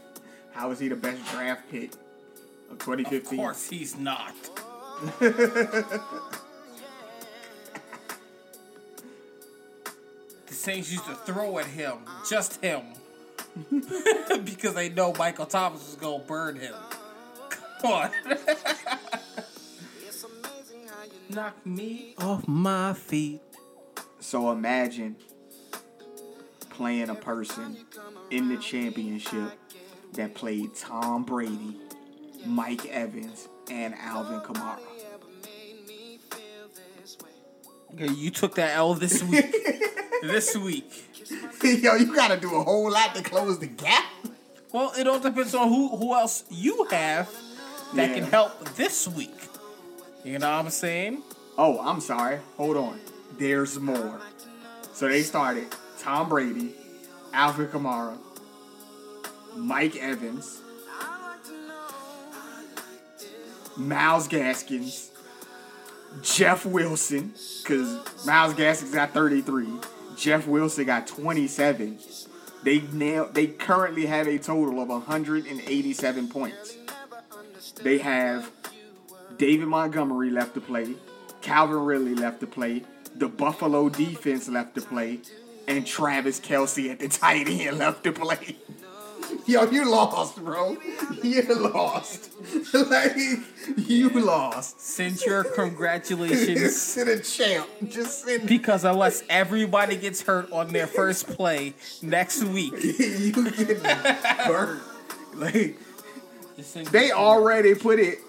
[0.54, 1.91] How is he the best draft pick
[2.71, 3.38] of 2015?
[3.38, 4.34] Of course he's not.
[5.19, 5.93] the
[10.47, 11.97] Saints used to throw at him,
[12.28, 12.82] just him,
[14.43, 16.73] because they know Michael Thomas was gonna burn him.
[17.82, 18.10] Come on.
[21.30, 23.41] Knock me off my feet.
[24.34, 25.15] So imagine
[26.72, 27.78] playing a person
[28.32, 29.52] in the championship
[30.13, 31.78] that played Tom Brady,
[32.43, 34.80] Mike Evans, and Alvin Kamara.
[37.93, 39.52] Okay, you took that L this week.
[40.24, 40.91] this week.
[41.62, 44.04] Yo, you gotta do a whole lot to close the gap.
[44.72, 47.30] Well, it all depends on who who else you have
[47.93, 48.15] that Yeah.
[48.15, 49.38] can help this week.
[50.24, 51.22] You know what I'm saying?
[51.56, 52.39] Oh, I'm sorry.
[52.58, 53.00] Hold on.
[53.38, 54.22] There's more.
[54.93, 55.67] So they started
[56.00, 56.74] Tom Brady,
[57.34, 58.17] Alvin Kamara,
[59.56, 60.62] Mike Evans,
[63.76, 65.12] Myles Gaskins,
[66.22, 69.67] Jeff Wilson, because Myles Gaskins got 33.
[70.15, 71.98] Jeff Wilson got 27.
[72.63, 76.78] They now they currently have a total of 187 points.
[77.82, 78.50] They have
[79.38, 80.96] David Montgomery left to play,
[81.41, 82.84] Calvin Ridley left to play,
[83.15, 85.19] the Buffalo defense left to play,
[85.67, 88.58] and Travis Kelce at the tight end left to play.
[89.45, 90.78] Yo, you lost, bro.
[91.21, 92.32] You lost.
[92.73, 93.15] like
[93.78, 94.80] you lost.
[94.80, 96.93] Send your congratulations.
[96.93, 97.67] to the champ.
[97.89, 103.84] Just send Because unless everybody gets hurt on their first play next week, you get
[104.47, 104.82] burnt.
[105.36, 105.78] Like
[106.91, 108.19] they already put it.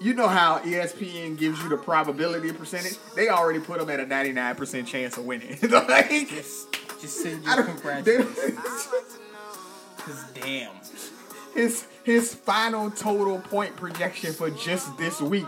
[0.00, 2.96] You know how ESPN gives you the probability percentage?
[3.16, 5.56] They already put them at a 99% chance of winning.
[5.70, 8.88] like, just, just send I your don't- congratulations.
[9.96, 10.72] Because damn.
[11.54, 15.46] his his final total point projection for just this week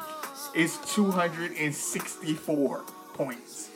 [0.54, 3.68] is 264 points.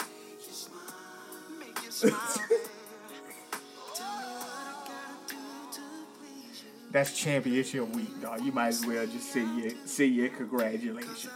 [6.90, 8.44] That's championship week, dog.
[8.44, 11.28] You might as well just say your say your congratulations.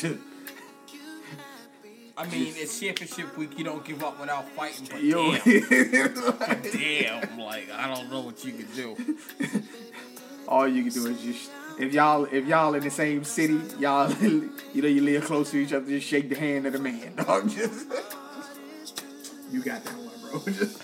[2.16, 3.58] I mean, it's championship week.
[3.58, 4.86] You don't give up without fighting.
[4.90, 8.96] But Yo, damn, damn, like I don't know what you can do.
[10.46, 14.12] all you can do is just if y'all if y'all in the same city, y'all
[14.22, 17.16] you know you live close to each other, just shake the hand of the man,
[17.16, 17.48] dog.
[17.48, 17.86] Just
[19.50, 20.52] you got that one, bro.
[20.52, 20.82] Just,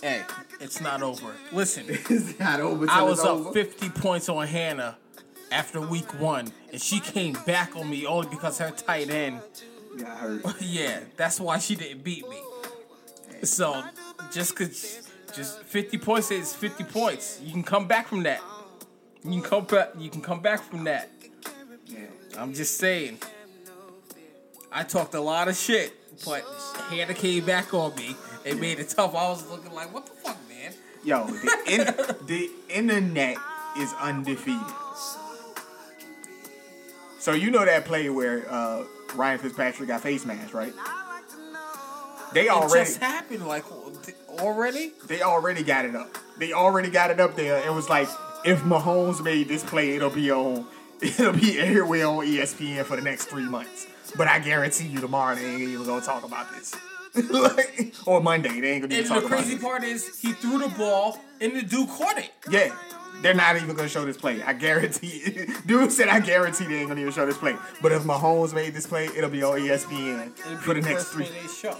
[0.00, 0.22] Hey,
[0.60, 1.34] it's not over.
[1.52, 2.86] Listen, it's not over.
[2.88, 3.52] I was up over.
[3.52, 4.96] 50 points on Hannah
[5.50, 9.40] after week one, and she came back on me only because her tight end.
[9.98, 10.42] Got hurt.
[10.60, 12.40] Yeah, that's why she didn't beat me.
[13.42, 13.82] So
[14.32, 17.40] just cause just 50 points is 50 points.
[17.42, 18.40] You can come back from that.
[19.24, 19.90] You can come back.
[19.98, 21.10] You can come back from that.
[21.86, 22.06] Yeah.
[22.36, 23.18] I'm just saying.
[24.70, 25.94] I talked a lot of shit,
[26.26, 26.44] but
[26.90, 28.14] Hannah came back on me
[28.46, 29.14] and made it tough.
[29.14, 30.72] I was looking like, what the fuck, man?
[31.04, 33.36] Yo, the, in, the internet
[33.78, 34.60] is undefeated.
[37.18, 40.72] So you know that play where uh, Ryan Fitzpatrick got face mask, right?
[42.32, 43.64] They It already just happened, like
[44.28, 44.92] already.
[45.06, 46.16] they already got it up.
[46.38, 47.66] They already got it up there.
[47.66, 48.08] It was like
[48.44, 50.66] if Mahomes made this play, it'll be on
[51.02, 53.86] it'll be everywhere on ESPN for the next three months.
[54.16, 56.74] But I guarantee you tomorrow they ain't even gonna talk about this.
[57.30, 60.58] like, or Monday, they ain't gonna even And talk the crazy part is, he threw
[60.58, 62.30] the ball and the dude caught it.
[62.50, 62.74] Yeah.
[63.20, 64.40] They're not even gonna show this play.
[64.44, 65.46] I guarantee.
[65.66, 67.56] Dude said I guarantee they ain't gonna even show this play.
[67.82, 71.26] But if Mahomes made this play, it'll be on ESPN It'll for the next three.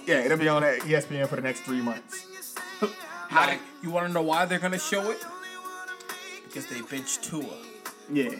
[0.05, 2.27] Yeah, it'll be on ESPN for the next three months.
[3.29, 5.18] How Like, you want to know why they're gonna show it?
[6.48, 7.44] because they bench Tua.
[8.12, 8.31] Yeah.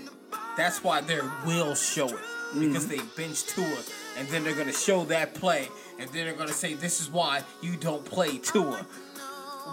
[0.57, 2.17] That's why they will show it
[2.59, 2.89] because Mm-hmm.
[2.89, 3.79] they bench Tua,
[4.19, 7.43] and then they're gonna show that play, and then they're gonna say, "This is why
[7.61, 8.87] you don't play Tua."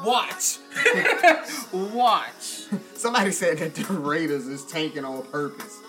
[0.04, 0.58] Watch,
[1.72, 2.64] watch.
[2.96, 5.80] Somebody said that the Raiders is tanking on purpose.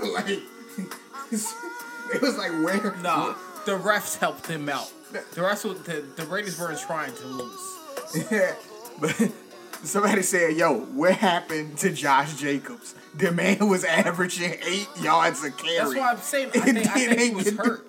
[0.14, 0.28] like
[1.32, 3.34] it was like where Nah,
[3.66, 4.90] the refs helped them out.
[5.12, 7.76] The of the the Raiders weren't trying to lose.
[8.30, 8.54] Yeah,
[9.00, 9.30] but
[9.84, 12.94] somebody said, "Yo, what happened to Josh Jacobs?
[13.14, 17.14] The man was averaging eight yards a carry." That's why I'm saying I think, I
[17.14, 17.86] think he was hurt.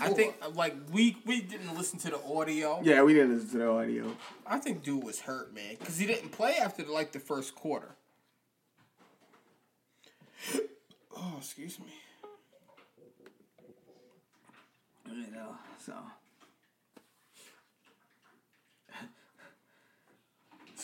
[0.00, 2.80] I think like we we didn't listen to the audio.
[2.82, 4.16] Yeah, we didn't listen to the audio.
[4.46, 7.96] I think dude was hurt, man, because he didn't play after like the first quarter.
[11.16, 11.86] Oh, excuse me.
[15.06, 15.94] You know, so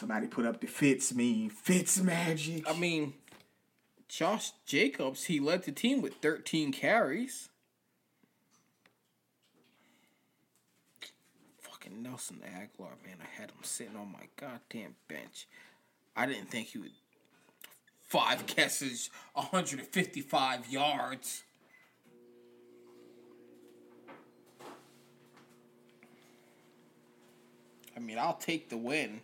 [0.01, 1.51] somebody put up the Fitz meme.
[1.51, 2.69] Fitz magic.
[2.69, 3.13] I mean,
[4.09, 7.51] Josh Jacobs, he led the team with 13 carries.
[11.61, 15.47] Fucking Nelson Agholor, man, I had him sitting on my goddamn bench.
[16.17, 16.93] I didn't think he would.
[18.01, 21.43] Five catches, 155 yards.
[27.95, 29.21] I mean, I'll take the win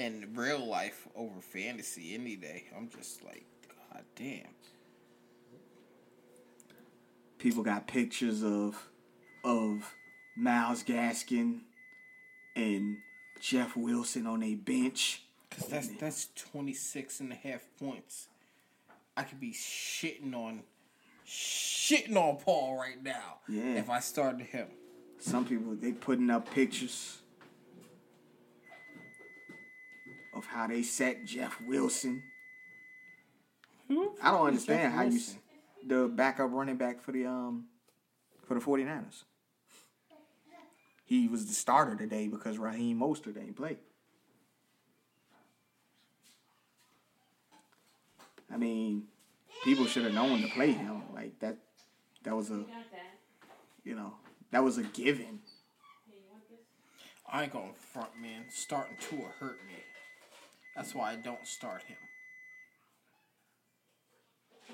[0.00, 2.64] in real life over fantasy any day.
[2.76, 4.54] I'm just like, god damn.
[7.38, 8.88] People got pictures of
[9.44, 9.94] of
[10.36, 11.60] Myles Gaskin
[12.56, 12.98] and
[13.40, 15.22] Jeff Wilson on a bench.
[15.50, 18.28] Cause that's that's 26 and a half points.
[19.16, 20.62] I could be shitting on
[21.26, 23.38] shitting on Paul right now.
[23.48, 23.74] Yeah.
[23.74, 24.68] If I started him.
[25.18, 27.18] Some people they putting up pictures
[30.32, 32.22] of how they sacked Jeff Wilson.
[34.22, 35.20] I don't understand how you
[35.86, 37.66] the backup running back for the um
[38.44, 39.24] for the 49ers.
[41.04, 43.78] He was the starter today because Raheem Mostert ain't play.
[48.52, 49.04] I mean,
[49.64, 51.02] people should have known to play him.
[51.12, 51.56] Like that
[52.22, 52.64] that was a
[53.82, 54.14] you know,
[54.52, 55.40] that was a given.
[56.06, 56.58] Hey, you want this?
[57.28, 58.44] I ain't gonna front man.
[58.50, 59.74] Starting to hurt me.
[60.76, 61.96] That's why I don't start him.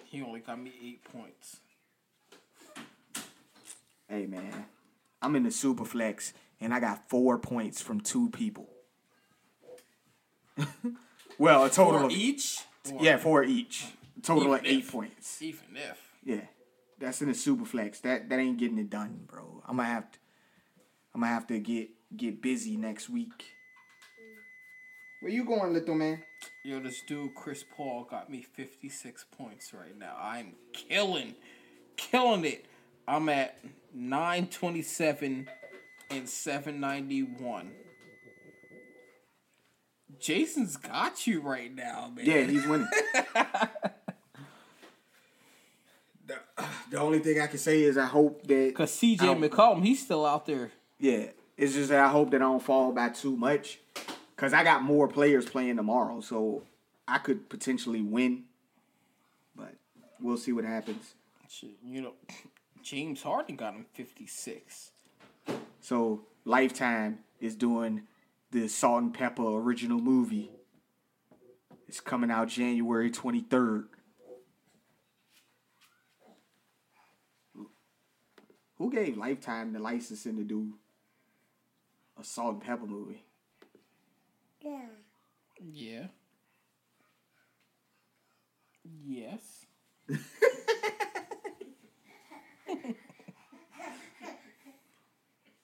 [0.04, 1.60] He only got me eight points.
[4.08, 4.66] Hey man,
[5.20, 8.68] I'm in the super flex and I got four points from two people.
[11.38, 12.60] well, a total For of each?
[12.92, 13.84] Or yeah, four each.
[14.22, 15.42] Total of Even eight if- points.
[15.42, 16.00] Even if.
[16.24, 16.40] Yeah,
[16.98, 18.00] that's in the super flex.
[18.00, 19.62] That that ain't getting it done, bro.
[19.66, 20.18] I'm gonna have to.
[21.14, 23.44] I'm gonna have to get get busy next week.
[25.26, 26.22] Where you going, little man?
[26.62, 30.14] Yo, this dude Chris Paul got me 56 points right now.
[30.22, 31.34] I'm killing,
[31.96, 32.66] killing it.
[33.08, 33.58] I'm at
[33.92, 35.48] 927
[36.12, 37.72] and 791.
[40.20, 42.24] Jason's got you right now, man.
[42.24, 42.86] Yeah, he's winning.
[46.24, 46.38] the,
[46.92, 50.24] the only thing I can say is I hope that Because CJ McCollum, he's still
[50.24, 50.70] out there.
[51.00, 53.80] Yeah, it's just that I hope that I don't fall by too much,
[54.36, 56.62] cause I got more players playing tomorrow, so
[57.08, 58.44] I could potentially win.
[59.54, 59.74] But
[60.20, 61.14] we'll see what happens.
[61.84, 62.12] You know,
[62.82, 64.90] James Harden got him 56.
[65.80, 68.02] So Lifetime is doing
[68.50, 70.50] the Salt-N-Pepa original movie.
[71.88, 73.88] It's coming out January twenty third.
[78.78, 80.74] Who gave Lifetime the licensing to do
[82.18, 83.25] a Salt-N-Pepa movie?
[84.66, 84.86] Yeah.
[85.62, 86.06] Yeah.
[89.06, 89.66] Yes.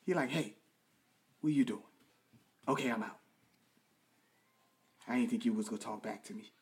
[0.05, 0.55] He like, hey,
[1.41, 1.83] what you doing?
[2.67, 3.19] Okay, I'm out.
[5.07, 6.53] I didn't think you was gonna talk back to me.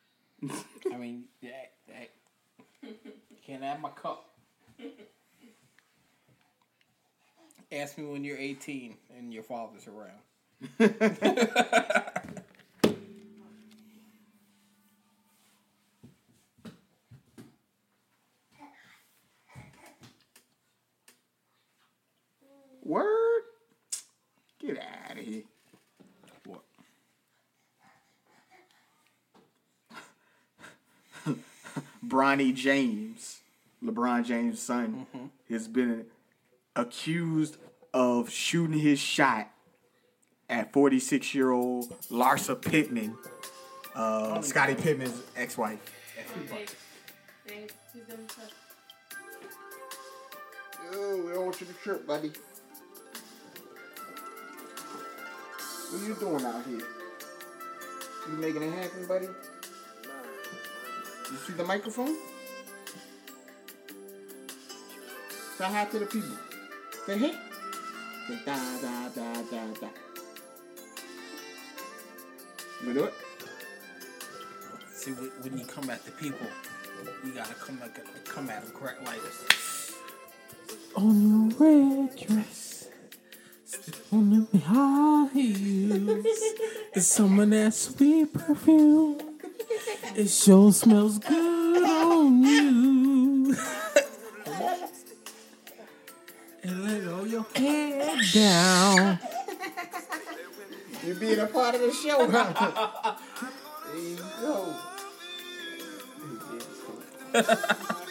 [0.93, 2.91] I mean, that, that,
[3.45, 4.35] can't have my cup.
[7.71, 10.19] Ask me when you're 18 and your father's around.
[22.83, 23.41] Word?
[24.59, 25.43] Get out of here.
[26.45, 26.61] What?
[32.05, 33.39] Bronny James,
[33.83, 35.25] LeBron James' son, mm-hmm.
[35.49, 36.05] has been
[36.75, 37.57] accused
[37.93, 39.49] of shooting his shot
[40.51, 43.17] at 46 year old Larsa Pippen
[43.95, 45.79] Uh, Scottie Pippen's ex-wife.
[46.17, 46.65] Everybody.
[47.45, 48.51] They, he's them touch.
[50.93, 52.31] Yo, we don't want you to trip, buddy.
[55.89, 56.79] What are you doing out here?
[58.29, 59.27] You making it happen, buddy?
[61.31, 62.15] You see the microphone?
[65.57, 66.37] Say hi to the people.
[67.05, 67.33] Say hey.
[68.27, 70.10] Say da da da da da.
[72.85, 73.13] You do it?
[74.93, 76.47] See, when when you come at the people,
[77.23, 79.93] you gotta come like come at them correct like this.
[80.95, 82.87] On your red dress,
[84.11, 86.25] on your high heels.
[86.93, 89.21] It's someone that sweet perfume.
[90.15, 93.55] It sure smells good on you.
[96.63, 98.70] and let all your head down.
[101.41, 103.15] You being a part of the show, huh?
[103.93, 104.75] there you go.
[107.33, 107.49] Bet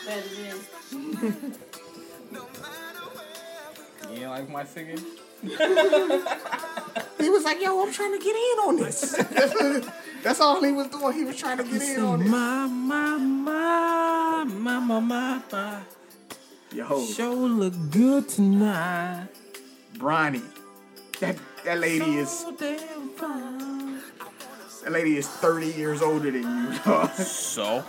[0.07, 0.69] it is.
[4.21, 5.05] You like my singing?
[7.21, 9.13] He was like, yo, I'm trying to get in on this.
[10.23, 11.13] That's all he was doing.
[11.13, 12.27] He was trying to get in on it.
[12.27, 15.81] My, my, my, my, my, my, my.
[16.73, 19.29] Yo, Show look good tonight.
[19.99, 20.43] Bronny.
[21.21, 22.45] That that lady is
[24.83, 26.79] that lady is 30 years older than you.
[26.85, 27.11] dog.
[27.13, 27.85] So?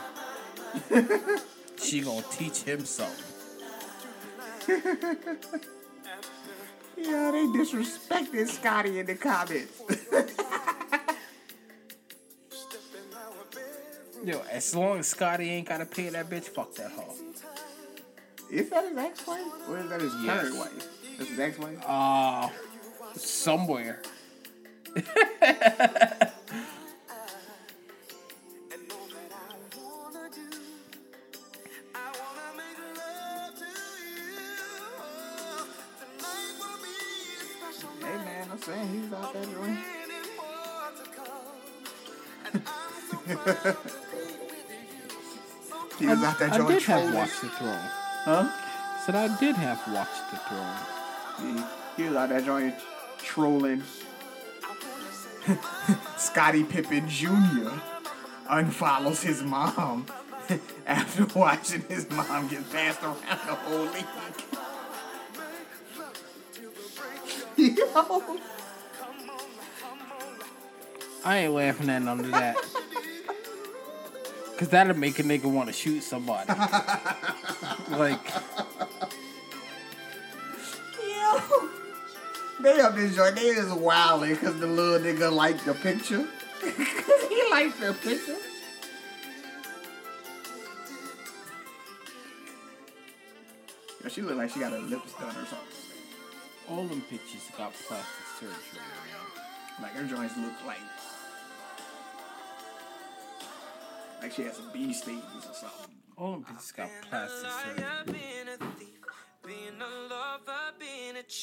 [1.81, 3.25] she gonna teach him something.
[6.97, 9.81] yeah, they disrespected Scottie in the comments.
[14.23, 17.15] Yo, as long as Scottie ain't gotta pay that bitch, fuck that hoe.
[18.51, 19.41] is that his ex-wife?
[19.67, 20.41] Or is that his Yes.
[20.41, 20.87] current wife?
[21.17, 21.77] That's his ex-wife?
[21.87, 22.49] Uh,
[23.15, 24.01] somewhere.
[24.93, 25.03] Hey
[38.17, 39.77] man, I'm saying he's out there doing.
[45.99, 47.13] he was out there I doing did have trolling.
[47.13, 47.89] Watch the Throne.
[48.25, 48.49] Huh?
[49.05, 50.77] Said I did have watched the Throne.
[51.95, 52.75] He, he was out there joint
[53.23, 53.83] trolling.
[56.17, 57.71] Scottie Pippen Jr.
[58.49, 60.05] unfollows his mom
[60.87, 64.05] after watching his mom get passed around the whole league.
[67.77, 68.39] Yo.
[71.23, 72.55] I ain't laughing at none of that.
[74.57, 76.51] Cause that'll make a nigga want to shoot somebody.
[77.89, 78.19] like,
[82.61, 86.27] They up this joint, they just wilding because the little nigga liked the picture.
[87.31, 88.35] He liked the picture.
[94.03, 95.57] Yo, she look like she got her lips done or something.
[96.69, 98.55] all them pictures got plastic surgery.
[98.75, 99.81] man.
[99.81, 100.77] Like her joints look like
[104.21, 105.95] like she has some bee stings or something.
[106.17, 108.40] All them bitches got plastic surgery.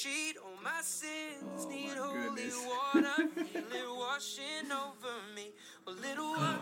[0.02, 0.36] Cheat.
[0.38, 2.66] All oh, my sins Oh, need my holy goodness.
[2.66, 5.50] water, feel it washing over me.
[5.86, 6.60] A little oh, what?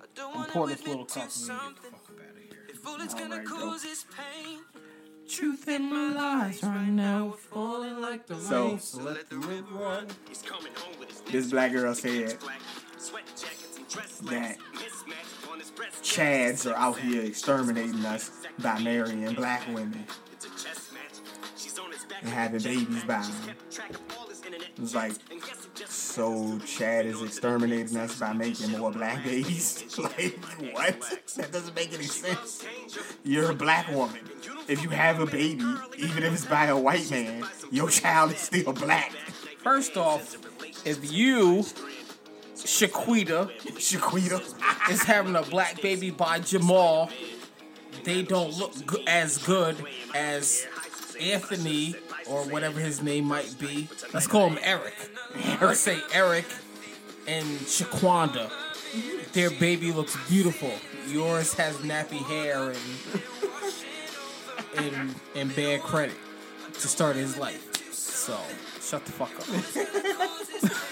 [0.00, 1.90] I don't pouring this admit to cup and we get the something.
[1.90, 2.66] fuck up out of here.
[2.68, 3.70] If all it's gonna though.
[3.70, 4.60] cause is pain.
[5.28, 8.78] Truth in my lies right now, falling like the So- rain.
[8.80, 10.06] So let the river run.
[10.26, 12.60] He's coming home with his This black girl said black
[12.96, 16.02] sweat jackets and dress that mismatch on his breast.
[16.02, 20.06] Chads are out here exterminating us by marrying black women
[22.20, 23.32] and having babies by them.
[23.46, 24.68] kept track of all his internet.
[24.76, 29.24] It's like, And guess who just so Chad is exterminating us by making more black
[29.24, 29.84] babies?
[29.98, 30.38] like,
[30.72, 31.00] what?
[31.36, 32.64] That doesn't make any sense.
[33.24, 34.20] You're a black woman.
[34.66, 35.64] If you have a baby,
[35.96, 39.12] even if it's by a white man, your child is still black.
[39.58, 40.36] First off,
[40.86, 41.64] if you,
[42.54, 44.90] Shaquita, Shaquita.
[44.90, 47.10] is having a black baby by Jamal,
[48.04, 48.72] they don't look
[49.06, 49.76] as good
[50.14, 50.66] as
[51.20, 51.94] Anthony
[52.28, 53.88] or whatever his name might be.
[54.12, 54.94] Let's call him Eric.
[55.60, 56.46] Let's say Eric
[57.26, 58.50] and Shaquanda.
[59.32, 60.72] Their baby looks beautiful.
[61.08, 63.22] Yours has nappy hair and
[64.76, 66.16] and and bad credit
[66.74, 67.92] to start his life.
[67.92, 68.38] So
[68.88, 69.46] shut the fuck up.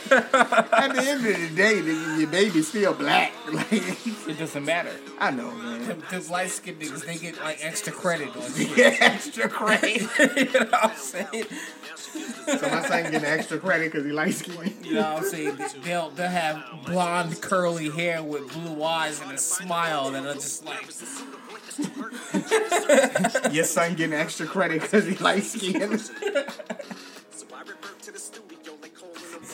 [0.09, 3.33] At the end of the day, nigga, your baby's still black.
[3.53, 4.91] Like, It doesn't matter.
[5.19, 6.03] I know, man.
[6.11, 8.69] Them light skinned niggas, they get like extra credit on shit.
[8.77, 10.03] Yeah, extra credit.
[10.19, 11.45] you know what I'm saying?
[12.47, 14.75] So my son getting extra credit because he light skinned.
[14.85, 15.59] You know what I'm saying?
[15.83, 20.65] They'll they'll have blonde curly hair with blue eyes and a smile that are just
[20.65, 20.87] like
[23.53, 26.11] Your son getting extra credit because he light skinned.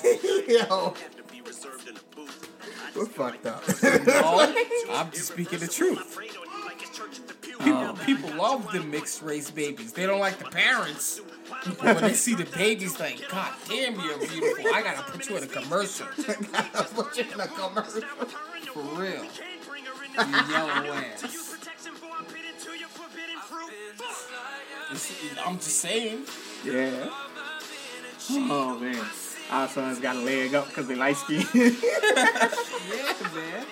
[0.48, 2.50] Yo, have to be reserved in a booth.
[2.96, 3.62] we're fucked up.
[4.06, 4.54] no,
[4.90, 6.00] I'm just speaking the truth.
[6.00, 7.56] Afraid on you like it's church at the pew.
[7.58, 9.92] People, people love the mixed race babies.
[9.92, 11.20] They don't like the parents.
[11.64, 14.74] But when they see the babies, like, God damn, you're beautiful.
[14.74, 16.06] I gotta put you in a commercial.
[16.18, 18.00] I gotta Put you in a commercial.
[18.72, 19.24] For real.
[19.24, 21.58] You yellow ass.
[25.44, 26.24] I'm just saying.
[26.64, 27.08] Yeah.
[28.30, 28.94] Oh man,
[29.52, 31.46] our sons got a leg up because they light skinned.
[31.54, 33.66] Yeah, man.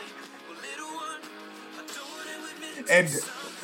[2.90, 3.08] and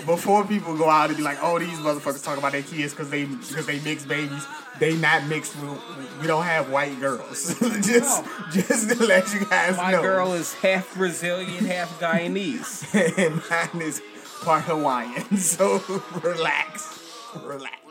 [0.05, 3.11] before people go out and be like, "Oh, these motherfuckers talk about their kids because
[3.11, 4.45] they because they mixed babies,"
[4.79, 5.55] they not mixed.
[5.57, 5.81] With,
[6.21, 7.59] we don't have white girls.
[7.61, 9.99] just just to let you guys My know.
[9.99, 12.85] My girl is half Brazilian, half Guyanese.
[13.19, 14.03] and mine is
[14.43, 15.37] part Hawaiian.
[15.39, 15.83] So
[16.23, 17.86] relax, relax.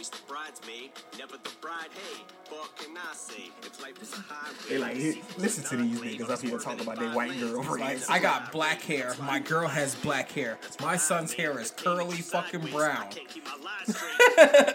[0.00, 1.88] Always the bridesmaid, never the bride.
[1.92, 3.50] Hey, what can I say?
[3.62, 4.56] If life is a highway.
[4.66, 8.08] They like "Hey, listen to these niggas up here talking about their white girlfriends.
[8.08, 9.14] I got black hair.
[9.20, 10.58] My girl has black hair.
[10.80, 13.10] My son's hair is curly fucking brown.
[13.10, 13.94] Can't keep my lies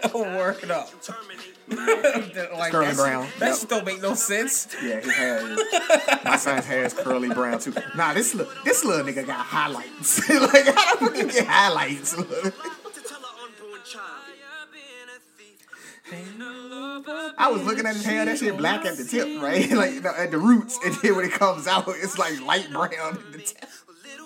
[0.04, 0.14] straight.
[0.14, 0.90] Word up.
[1.68, 3.26] Like, Curly that's- brown.
[3.40, 3.58] That Yep.
[3.58, 4.68] shit don't make no sense.
[4.80, 5.60] Yeah, his hair is.
[6.24, 7.74] My son's hair is curly brown too.
[7.96, 10.28] Nah, this little this little nigga got highlights.
[10.30, 12.14] like how the fuck you get highlights?
[16.12, 18.24] I was looking at his hair.
[18.24, 19.70] That shit black at the tip, right?
[19.76, 22.90] Like you at the roots, and then when it comes out, it's like light brown
[22.90, 23.68] at the tip.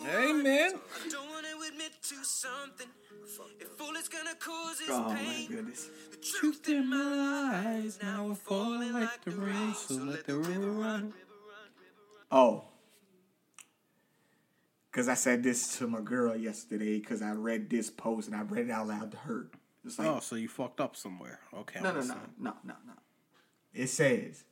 [0.04, 0.72] Hey, man.
[1.10, 2.86] Don't wanna admit to something.
[3.60, 5.88] If all it's gonna cause is Oh my goodness.
[6.10, 10.70] the truth in my eyes now we're falling like the rain, so let the river
[10.70, 11.12] run.
[12.30, 12.64] Oh.
[14.92, 18.42] Cause I said this to my girl yesterday because I read this post and I
[18.42, 19.46] read it out loud to her.
[19.84, 21.40] It's like Oh, so you fucked up somewhere.
[21.54, 21.80] Okay.
[21.80, 22.92] No, no, no, no, no, no.
[23.72, 24.44] It says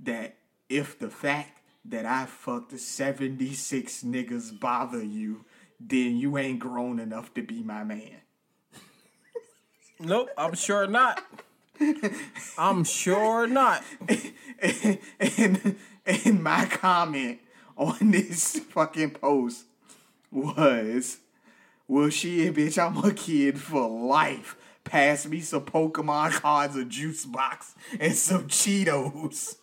[0.00, 0.36] that
[0.68, 5.44] if the fact that I fucked 76 niggas bother you,
[5.78, 8.20] then you ain't grown enough to be my man.
[9.98, 11.22] Nope, I'm sure not.
[12.58, 13.82] I'm sure not.
[14.58, 15.76] and,
[16.06, 17.40] and my comment
[17.76, 19.64] on this fucking post
[20.30, 21.18] was,
[21.88, 24.56] well, shit, bitch, I'm a kid for life.
[24.86, 29.56] Pass me some Pokemon cards, a juice box, and some Cheetos.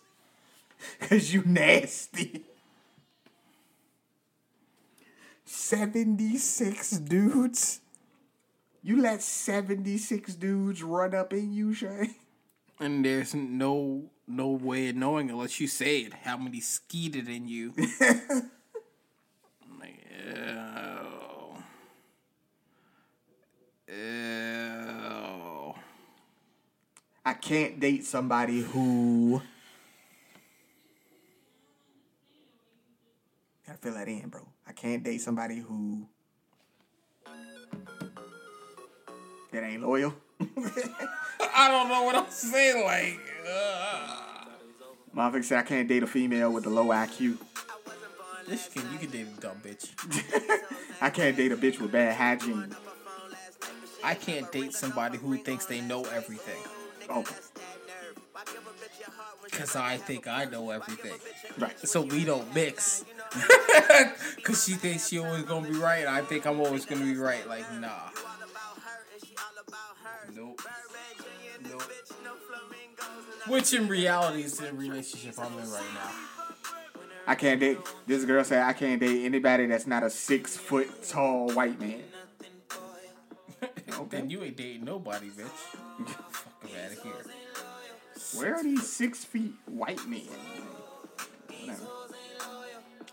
[1.00, 2.44] Cause you nasty.
[5.44, 7.80] 76 dudes?
[8.82, 12.10] You let 76 dudes run up in you, Shay?
[12.78, 17.48] And there's no no way of knowing unless you say it how many skeeted in
[17.48, 17.72] you.
[19.78, 21.56] like, ew.
[23.88, 24.53] Ew.
[27.26, 29.40] I can't date somebody who.
[33.66, 34.46] Gotta fill that in, bro.
[34.66, 36.06] I can't date somebody who.
[39.52, 40.14] That ain't loyal.
[41.54, 42.84] I don't know what I'm saying.
[42.84, 43.18] Like,
[43.48, 44.24] uh,
[45.16, 47.38] Motherfucker said I can't date a female with a low IQ.
[48.46, 49.88] this can you can date a dumb bitch.
[51.00, 52.74] I can't date a bitch with bad hygiene.
[54.02, 56.62] I can't date somebody who thinks they know everything.
[57.10, 57.24] Oh,
[59.52, 61.14] Cause I think I know everything.
[61.58, 61.78] right.
[61.86, 63.04] So we don't mix.
[64.42, 66.00] Cause she thinks she always gonna be right.
[66.00, 67.46] and I think I'm always gonna be right.
[67.48, 67.90] Like nah.
[70.34, 70.60] Nope.
[71.70, 71.82] Nope.
[73.48, 76.10] Which in reality is the relationship I'm in right now.
[77.26, 77.78] I can't date.
[78.06, 82.02] This girl said I can't date anybody that's not a six foot tall white man.
[84.10, 86.16] Then you ain't dating nobody, bitch.
[86.64, 87.12] Fuck out of here.
[88.36, 90.22] Where are these six feet white men?
[91.60, 91.82] Whatever.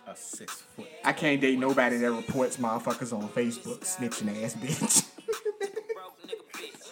[0.07, 0.87] A six foot.
[1.03, 5.05] I can't date nobody that reports motherfuckers on Facebook, snitching ass bitch.
[5.93, 6.91] broke nigga bitch.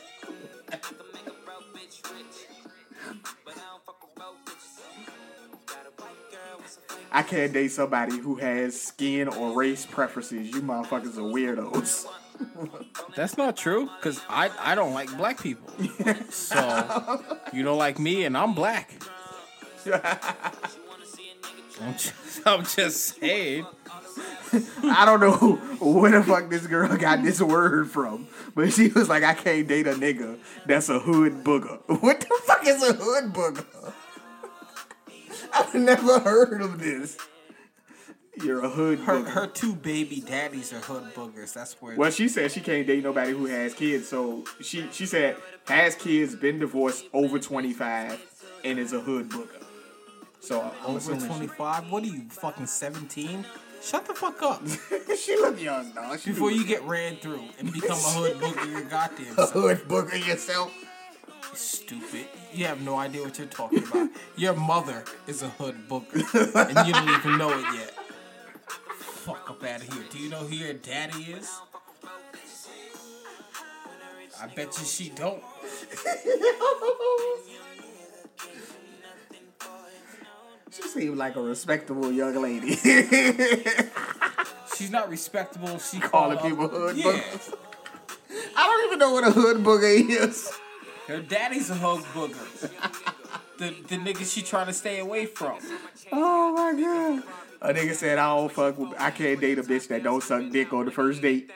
[0.72, 3.24] I can make a broke bitch rich.
[3.46, 5.66] But I don't fuck with broke bitches.
[5.66, 9.58] Got a white girl with some fake I can't date somebody who has skin or
[9.58, 10.50] race preferences.
[10.50, 12.06] You motherfuckers are weirdos.
[13.16, 15.70] That's not true, cause I I don't like black people.
[16.30, 17.24] So
[17.54, 18.92] you don't like me, and I'm black.
[21.82, 22.14] I'm just,
[22.46, 23.66] I'm just saying.
[24.84, 29.08] I don't know where the fuck this girl got this word from, but she was
[29.08, 31.80] like, I can't date a nigga that's a hood booger.
[32.02, 33.94] What the fuck is a hood booger?
[35.54, 37.18] I've never heard of this.
[38.44, 39.28] You're a hood Her booger.
[39.28, 41.54] her two baby daddies are hood boogers.
[41.54, 41.96] That's where.
[41.96, 44.08] Well, she said she can't date nobody who has kids.
[44.08, 45.36] So she she said
[45.68, 48.20] has kids, been divorced over twenty five,
[48.64, 49.64] and is a hood booger.
[50.40, 51.90] So I'm over twenty five.
[51.92, 53.46] What are you fucking seventeen?
[53.82, 56.20] Shut the fuck up She, she look young, dog.
[56.20, 58.72] She before you get ran through and become a hood booger.
[58.72, 60.74] Your goddamn a hood booger yourself.
[61.54, 62.28] Stupid.
[62.54, 64.10] You have no idea what you're talking about.
[64.36, 66.16] Your mother is a hood booger,
[66.78, 67.94] and you don't even know it yet.
[69.30, 70.04] Fuck up out of here.
[70.10, 71.48] Do you know who your daddy is?
[74.42, 75.44] I bet you she don't.
[80.72, 82.76] She seemed like a respectable young lady.
[84.76, 85.78] She's not respectable.
[85.80, 87.06] She Calling call people hood yeah.
[87.06, 87.54] boogers.
[88.56, 90.52] I don't even know what a hood booger is.
[91.08, 92.70] Her daddy's a hood booger.
[93.58, 95.60] the the nigga she trying to stay away from.
[96.12, 97.24] Oh my god.
[97.62, 100.50] A nigga said I don't fuck with I can't date a bitch that don't suck
[100.50, 101.52] dick on the first date.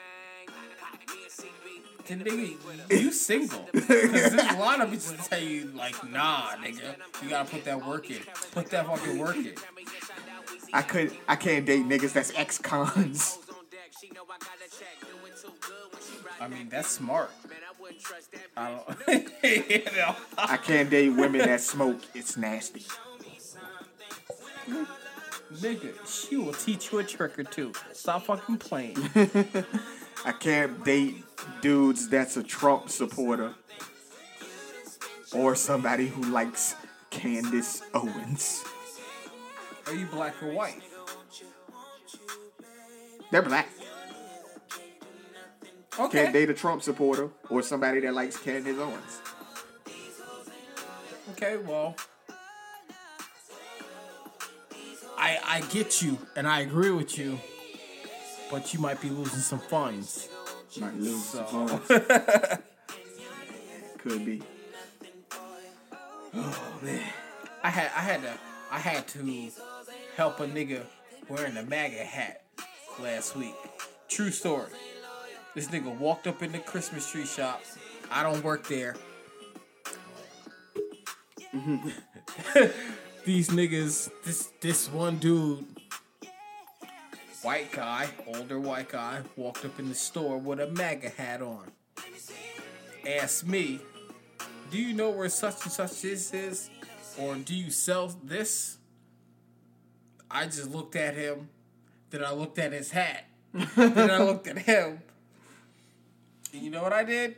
[2.06, 3.66] Nigga, you single.
[3.72, 6.96] Because there's a lot of bitches tell you, like, nah, nigga.
[7.22, 8.20] You gotta put that work in.
[8.52, 9.54] Put that fucking work in.
[10.74, 13.38] I could I can't date niggas that's ex cons.
[16.40, 17.30] I mean, that's smart.
[18.56, 18.70] I
[19.06, 20.16] don't, you know.
[20.36, 22.00] I can't date women that smoke.
[22.14, 22.84] It's nasty.
[25.60, 27.72] Nigga, she will teach you a trick or two.
[27.92, 28.96] Stop fucking playing.
[30.24, 31.24] I can't date
[31.60, 33.54] dudes that's a Trump supporter.
[35.32, 36.74] Or somebody who likes
[37.10, 38.64] Candace Owens.
[39.86, 40.80] Are you black or white?
[43.30, 43.68] They're black.
[45.98, 46.22] Okay.
[46.22, 49.20] Can't date a Trump supporter or somebody that likes Candace Owens.
[51.32, 51.96] Okay, well.
[55.16, 57.38] I I get you and I agree with you,
[58.50, 60.28] but you might be losing some funds.
[60.80, 61.88] Might lose So- some funds.
[63.98, 64.42] Could be.
[66.34, 67.00] Oh man.
[67.62, 68.38] I had I had to
[68.70, 69.50] I had to
[70.16, 70.82] help a nigga
[71.28, 72.42] wearing a MAGA hat
[73.00, 73.54] last week.
[74.08, 74.68] True story.
[75.54, 77.62] This nigga walked up in the Christmas tree shop.
[78.10, 78.96] I don't work there.
[83.24, 85.64] These niggas, this this one dude,
[87.40, 91.72] white guy, older white guy, walked up in the store with a MAGA hat on.
[93.06, 93.80] Asked me,
[94.70, 96.68] do you know where such and such this is?
[97.18, 98.76] Or do you sell this?
[100.30, 101.48] I just looked at him,
[102.10, 105.00] then I looked at his hat, then I looked at him.
[106.52, 107.36] And you know what I did?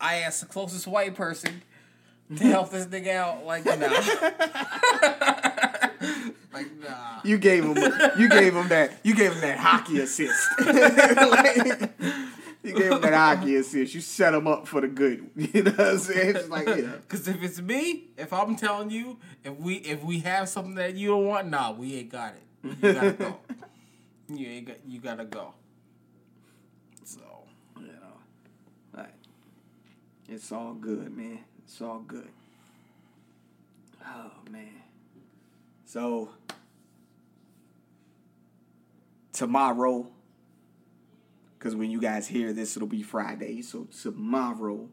[0.00, 1.62] I asked the closest white person
[2.36, 3.46] to help this nigga out.
[3.46, 3.72] Like, nah.
[6.52, 7.20] like, nah.
[7.24, 7.76] You gave him
[8.18, 10.48] you gave him that you gave him that hockey assist.
[10.60, 11.90] Like,
[12.62, 13.94] you gave him that hockey assist.
[13.94, 15.30] You set him up for the good.
[15.36, 16.36] You know what I'm saying?
[16.36, 16.92] It's like, yeah.
[17.08, 20.94] Cause if it's me, if I'm telling you, if we if we have something that
[20.94, 22.42] you don't want, nah, we ain't got it.
[22.82, 23.36] You gotta go.
[24.28, 24.76] you ain't got.
[24.86, 25.54] You gotta go.
[27.04, 27.20] So
[27.80, 27.92] You know.
[28.94, 29.14] Like,
[30.28, 31.38] it's all good, man.
[31.68, 32.30] It's all good.
[34.02, 34.82] Oh man.
[35.84, 36.30] So
[39.34, 40.06] tomorrow,
[41.58, 43.60] because when you guys hear this, it'll be Friday.
[43.60, 44.88] So tomorrow,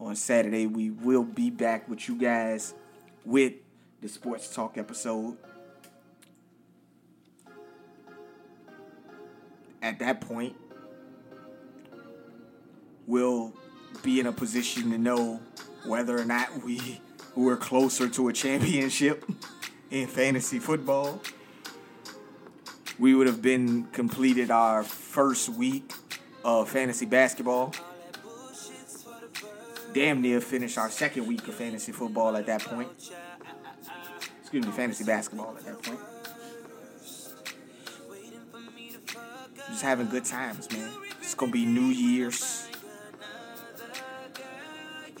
[0.00, 2.72] on Saturday, we will be back with you guys
[3.26, 3.52] with
[4.00, 5.36] the sports talk episode.
[9.82, 10.56] At that point,
[13.06, 13.52] we'll
[14.02, 15.42] be in a position to know
[15.86, 17.00] whether or not we
[17.34, 19.24] were closer to a championship
[19.90, 21.20] in fantasy football.
[22.98, 25.92] We would have been completed our first week
[26.44, 27.74] of fantasy basketball.
[29.92, 32.88] Damn near finished our second week of fantasy football at that point.
[34.40, 36.00] Excuse me, fantasy basketball at that point.
[39.68, 40.90] Just having good times, man.
[41.20, 42.53] It's gonna be New Year's.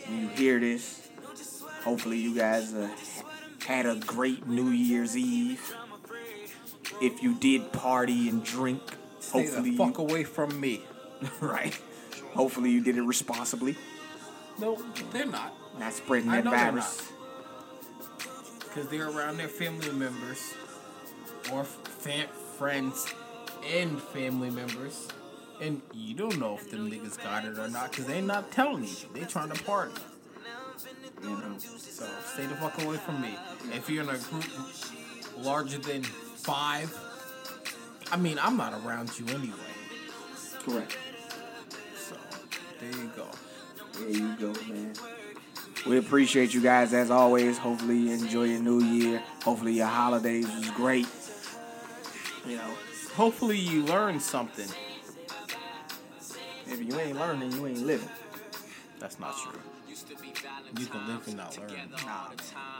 [0.06, 1.08] When you hear this,
[1.82, 2.88] hopefully you guys uh,
[3.66, 5.74] had a great New Year's Eve.
[7.00, 8.82] If you did party and drink,
[9.20, 10.82] stay hopefully the fuck away from me.
[11.40, 11.78] right.
[12.34, 13.76] Hopefully you did it responsibly,
[14.58, 14.80] No,
[15.12, 15.54] they're not.
[15.78, 17.10] not spreading that they're virus.
[18.74, 20.52] Cause they're around their family members
[21.52, 22.26] or fam-
[22.58, 23.06] friends
[23.72, 25.08] and family members.
[25.64, 28.84] And you don't know if them niggas got it or not because they not telling
[28.84, 28.96] you.
[29.14, 29.94] They trying to party.
[31.22, 31.56] You know.
[31.58, 32.04] So
[32.34, 33.30] stay the fuck away from me.
[33.72, 34.44] If you're in a group
[35.38, 36.94] larger than five,
[38.12, 39.56] I mean, I'm not around you anyway.
[40.58, 40.98] Correct.
[41.96, 42.16] So
[42.78, 43.26] there you go.
[43.98, 44.92] There you go, man.
[45.86, 47.56] We appreciate you guys as always.
[47.56, 49.22] Hopefully you enjoy your new year.
[49.44, 51.06] Hopefully your holidays was great.
[52.46, 52.74] You know,
[53.14, 54.68] Hopefully you learned something.
[56.66, 58.08] If you ain't learning, you ain't living.
[58.98, 59.60] That's not true.
[60.78, 61.90] You can live and not learn.
[61.90, 62.30] Nah.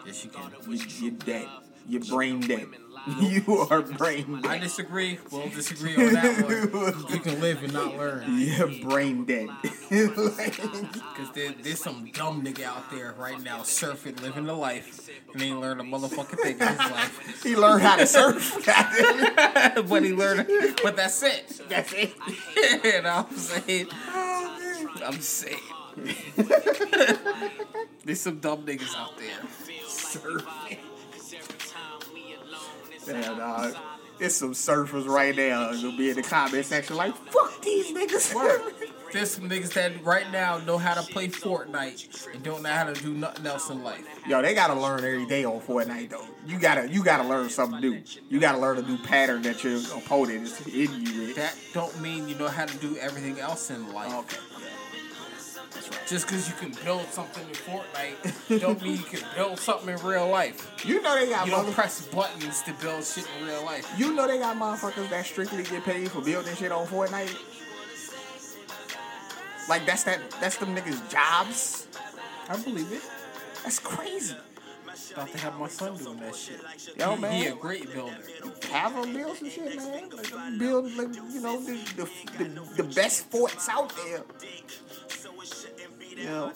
[0.07, 0.51] Yes, you can.
[0.68, 1.49] You, you're dead.
[1.87, 2.68] You're brain dead.
[3.20, 4.51] You are brain dead.
[4.51, 5.18] I disagree.
[5.30, 7.05] We'll disagree on that one.
[7.11, 8.24] You can live and not learn.
[8.39, 9.51] You're brain dead.
[9.91, 15.43] Because there, there's some dumb nigga out there right now surfing, living the life, and
[15.43, 17.43] he ain't learned a motherfucking thing in his life.
[17.43, 18.64] he learned how to surf.
[18.64, 20.47] But he learned,
[20.82, 21.61] but that's it.
[21.68, 22.14] That's it.
[22.85, 23.89] you know what I'm saying?
[25.05, 25.59] I'm saying.
[28.05, 29.43] There's some dumb niggas out there.
[29.87, 30.78] Surfing.
[33.07, 33.74] Damn, dog.
[33.74, 33.80] Uh,
[34.18, 38.32] there's some surfers right now who'll be in the comment section like, fuck these niggas.
[39.12, 42.84] There's some niggas that right now know how to play Fortnite and don't know how
[42.84, 44.05] to do nothing else in life.
[44.26, 46.26] Yo, they gotta learn every day on Fortnite though.
[46.46, 48.02] You gotta you gotta learn something new.
[48.28, 51.36] You gotta learn a new pattern that your opponent is hitting you with.
[51.36, 54.12] That don't mean you know how to do everything else in life.
[54.12, 54.36] Okay.
[56.07, 60.03] Just because you can build something in Fortnite, don't mean you can build something in
[60.05, 60.70] real life.
[60.85, 63.91] You know they got You don't mother- press buttons to build shit in real life.
[63.99, 67.35] You know they got motherfuckers that strictly get paid for building shit on Fortnite.
[69.68, 71.87] Like that's that that's them niggas jobs.
[72.49, 73.03] I believe it.
[73.62, 74.37] That's crazy.
[75.12, 76.61] About to have my son doing that shit.
[76.99, 77.33] Yo, he, man.
[77.33, 78.16] he a great builder.
[78.70, 80.11] Have him build some shit, man.
[80.11, 84.22] Like, build like, you know the, the, the, the best forts out there.
[86.16, 86.52] You know.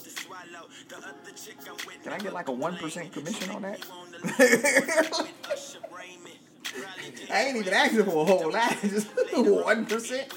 [2.02, 3.84] Can I get like a one percent commission on that?
[7.30, 10.32] I ain't even asking for a whole lot, just one percent.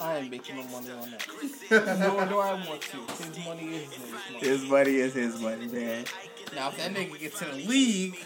[0.00, 1.26] I ain't making no money on that.
[2.00, 2.96] Nor do I want to.
[3.24, 4.38] His money is his money.
[4.40, 6.04] His money is his money, man.
[6.54, 8.16] Now, if that nigga gets to the league,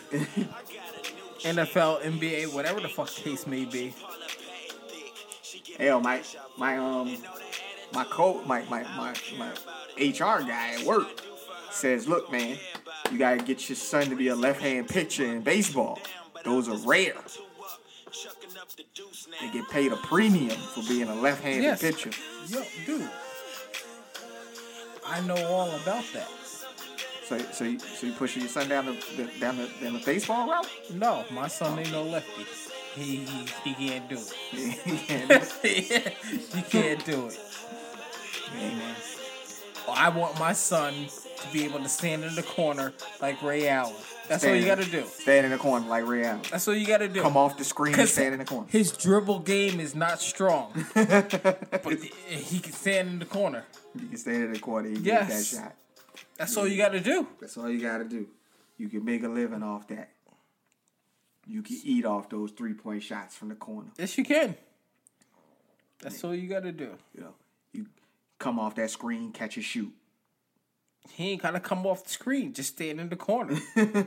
[1.41, 3.95] NFL, NBA, whatever the fuck case may be,
[5.79, 6.21] Hell, my
[6.57, 7.17] my um
[7.93, 9.51] my co my my my my
[9.99, 11.07] HR guy at work
[11.71, 12.57] says, look, man,
[13.13, 15.99] you gotta get your son to be a left hand pitcher in baseball.
[16.45, 17.15] Those are rare.
[19.41, 21.81] They get paid a premium for being a left handed Yes.
[21.81, 22.11] pitcher.
[22.49, 23.09] yo, dude,
[25.07, 26.29] I know all about that.
[27.27, 30.03] So so you, so you pushing your son down the, the down the down the
[30.05, 30.67] baseball route?
[30.95, 32.47] No, my son ain't no lefty.
[32.95, 34.19] He he, he can't do
[34.53, 35.53] it.
[36.55, 37.39] he can't do it.
[38.55, 38.95] man.
[39.91, 40.95] I want my son
[41.41, 42.93] to be able to stand in the corner
[43.23, 43.95] like Ray Allen.
[44.29, 45.07] That's all you got to do.
[45.07, 46.43] Stand in the corner like Ray Allen.
[46.51, 47.23] That's all you got to do.
[47.23, 48.67] Come off the screen and stand in the corner.
[48.69, 53.65] his dribble game is not strong, but he can stand in the corner.
[53.99, 55.29] You can stand in the corner and Yes.
[55.29, 55.75] get that shot.
[56.37, 57.27] That's all you got to do.
[57.41, 58.27] That's all you gotta do.
[58.77, 60.11] You can make a living off that.
[61.47, 63.89] You can eat off those three point shots from the corner.
[63.99, 64.55] Yes, you can.
[66.01, 66.91] That's all you got to do.
[67.15, 67.35] You know,
[67.73, 67.87] you
[68.39, 69.93] come off that screen, catch a shoot.
[71.11, 72.53] He ain't gotta come off the screen.
[72.53, 73.59] Just stand in the corner.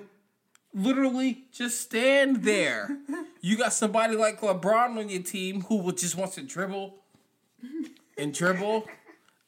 [0.74, 2.98] Literally, just stand there.
[3.42, 6.96] You got somebody like LeBron on your team who will just wants to dribble
[8.18, 8.88] and dribble.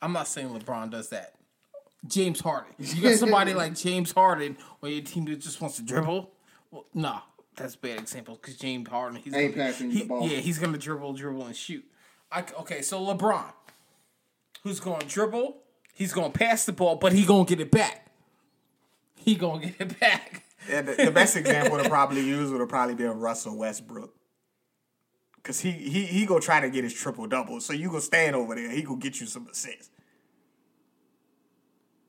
[0.02, 1.36] I'm not saying LeBron does that.
[2.06, 2.74] James Harden.
[2.78, 6.30] You got somebody like James Harden on your team that just wants to dribble.
[6.72, 7.22] Well, nah,
[7.56, 9.22] that's a bad example because James Harden.
[9.24, 10.28] He's Ain't gonna- passing he- the ball.
[10.28, 11.86] Yeah, he's gonna dribble, dribble, and shoot.
[12.30, 13.46] I, okay, so LeBron,
[14.64, 15.58] who's gonna dribble?
[15.94, 18.08] He's gonna pass the ball, but he gonna get it back.
[19.16, 20.44] He gonna get it back.
[20.70, 24.14] And the, the best example to probably use would have probably been Russell Westbrook.
[25.44, 27.60] Cause he he he go try to get his triple double.
[27.60, 29.90] So you go stand over there, he go get you some assists.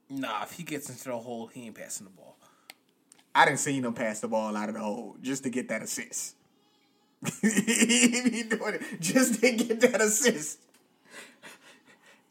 [0.09, 2.37] Nah, if he gets into the hole, he ain't passing the ball.
[3.35, 5.83] I didn't see him pass the ball out of the hole just to get that
[5.83, 6.37] assist.
[7.43, 10.61] he be doing it just to get that assist.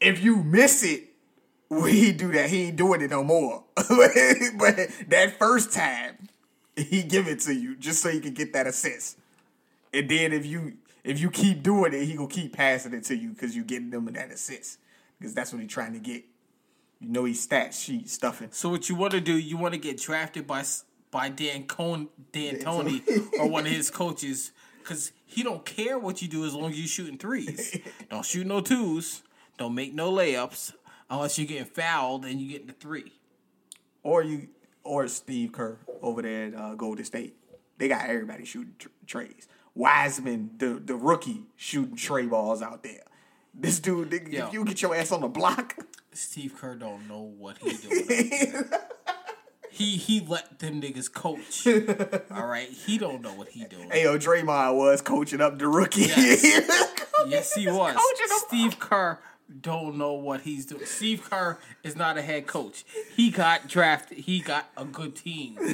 [0.04, 1.10] If you miss it,
[1.70, 3.64] he do that, he ain't doing it no more.
[3.74, 3.84] but
[5.08, 6.28] that first time,
[6.76, 9.18] he give it to you just so you can get that assist.
[9.92, 13.16] And then if you if you keep doing it, he gonna keep passing it to
[13.16, 14.78] you because you getting them that assist.
[15.18, 16.24] Because that's what he trying to get.
[17.00, 18.48] You know he's stat sheet stuffing.
[18.52, 19.36] So what you want to do?
[19.36, 20.64] You want to get drafted by
[21.10, 24.52] by Dan Con D'Antoni or one of his coaches
[24.84, 27.78] Cause he don't care what you do as long as you shooting threes.
[28.10, 29.22] don't shoot no twos.
[29.56, 30.72] Don't make no layups
[31.08, 33.12] unless you're getting fouled and you get the three.
[34.02, 34.48] Or you,
[34.82, 37.36] or Steve Kerr over there at uh, Golden State.
[37.78, 39.48] They got everybody shooting tr- trays.
[39.74, 43.02] Wiseman, the the rookie, shooting tray balls out there.
[43.52, 44.46] This dude, Yo.
[44.46, 45.76] if you get your ass on the block,
[46.12, 48.06] Steve Kerr don't know what he doing.
[49.70, 51.66] he he let them niggas coach.
[52.30, 53.90] All right, he don't know what he doing.
[53.90, 56.02] Hey, Ayo, Draymond was coaching up the rookie.
[56.02, 56.90] Yes.
[57.26, 57.96] Yes, he was.
[58.48, 59.18] Steve Kerr
[59.60, 60.84] don't know what he's doing.
[60.86, 62.84] Steve Kerr is not a head coach.
[63.14, 64.18] He got drafted.
[64.18, 65.58] He got a good team.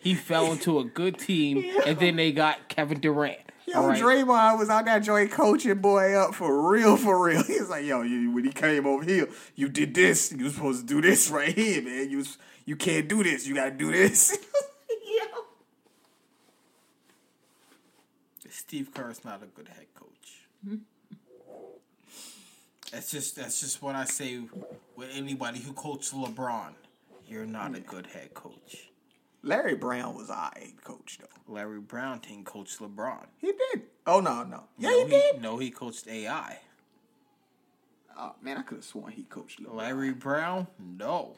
[0.00, 3.40] He fell into a good team, and then they got Kevin Durant.
[3.66, 4.00] Yo, right?
[4.00, 7.42] Draymond was out that joint coaching boy up for real, for real.
[7.46, 10.32] He was like, yo, you, when he came over here, you did this.
[10.32, 12.08] You was supposed to do this right here, man.
[12.08, 13.46] You was, you can't do this.
[13.46, 14.38] You gotta do this.
[15.06, 15.44] Yo.
[18.48, 20.46] Steve Kerr is not a good head coach.
[20.64, 20.76] Hmm?
[22.92, 24.40] That's just that's just what I say
[24.96, 26.72] with anybody who coached LeBron.
[27.26, 28.90] You're not a good head coach.
[29.42, 31.52] Larry Brown was our coach though.
[31.52, 33.26] Larry Brown didn't coach LeBron.
[33.38, 33.82] He did.
[34.06, 34.64] Oh no, no.
[34.78, 35.42] Yeah, no, he did.
[35.42, 36.58] No, he coached AI.
[38.18, 39.76] Oh man, I could have sworn he coached LeBron.
[39.76, 40.66] Larry Brown?
[40.78, 41.36] No.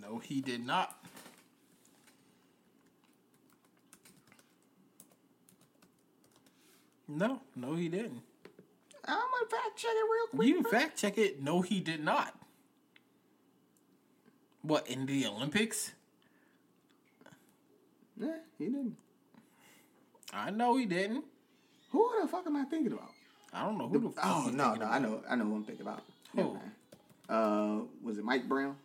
[0.00, 0.94] No, he did not.
[7.08, 8.22] No, no, he didn't.
[9.08, 10.48] I'm gonna fact check it real quick.
[10.48, 11.42] You fact check it.
[11.42, 12.34] No, he did not.
[14.62, 15.92] What, in the Olympics?
[18.20, 18.28] Yeah,
[18.58, 18.96] he didn't.
[20.32, 21.24] I know he didn't.
[21.90, 23.10] Who the fuck am I thinking about?
[23.52, 24.92] I don't know who the fuck Oh no, no, about.
[24.92, 26.02] I know, I know who I'm thinking about.
[26.34, 26.58] Who?
[27.28, 28.76] Uh, was it Mike Brown?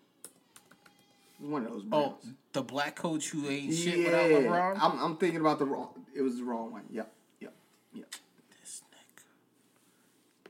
[1.40, 2.18] One of those Oh,
[2.54, 4.78] the black coach who ain't shit without LeBron?
[4.80, 5.90] I'm, I'm thinking about the wrong.
[6.16, 6.84] It was the wrong one.
[6.92, 7.54] Yep, yep,
[7.94, 8.08] yep.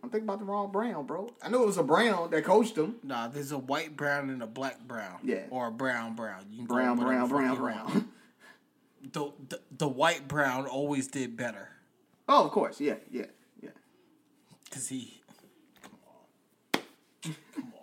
[0.04, 1.32] I'm thinking about the wrong Brown, bro.
[1.44, 2.96] I knew it was a Brown that coached him.
[3.04, 5.20] Nah, there's a white brown and a black brown.
[5.24, 5.44] Yeah.
[5.52, 6.46] Or a brown brown.
[6.50, 7.56] You can Brown, Brown, Brown.
[7.58, 8.10] Brown.
[9.14, 11.70] The, the the white brown always did better
[12.32, 12.80] oh, of course.
[12.80, 13.26] Yeah, yeah,
[13.62, 13.70] yeah.
[14.64, 15.22] because he.
[15.82, 16.00] Come
[17.24, 17.74] on, come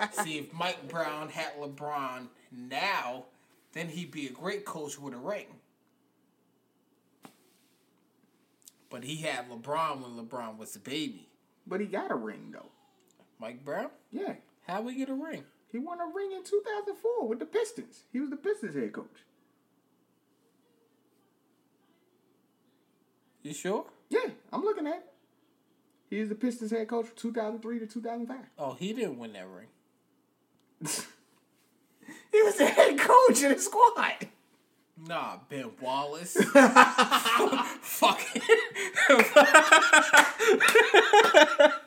[0.00, 0.12] on.
[0.24, 3.26] See, if Mike Brown had LeBron now,
[3.72, 5.46] then he'd be a great coach with a ring.
[8.90, 11.28] But he had LeBron when LeBron was a baby.
[11.66, 12.70] But he got a ring though.
[13.40, 14.34] Mike Brown, Yeah,
[14.66, 15.44] how we get a ring?
[15.70, 18.04] he won a ring in 2004 with the Pistons.
[18.12, 19.24] He was the Pistons head coach.
[23.42, 23.84] You sure?
[24.10, 24.94] Yeah, I'm looking at.
[24.96, 25.04] it.
[26.10, 28.36] He was the Pistons head coach from 2003 to 2005.
[28.58, 29.68] Oh, he didn't win that ring.
[32.32, 34.28] He was the head coach of the squad.
[35.06, 36.34] Nah, Ben Wallace.
[37.80, 38.42] Fuck it.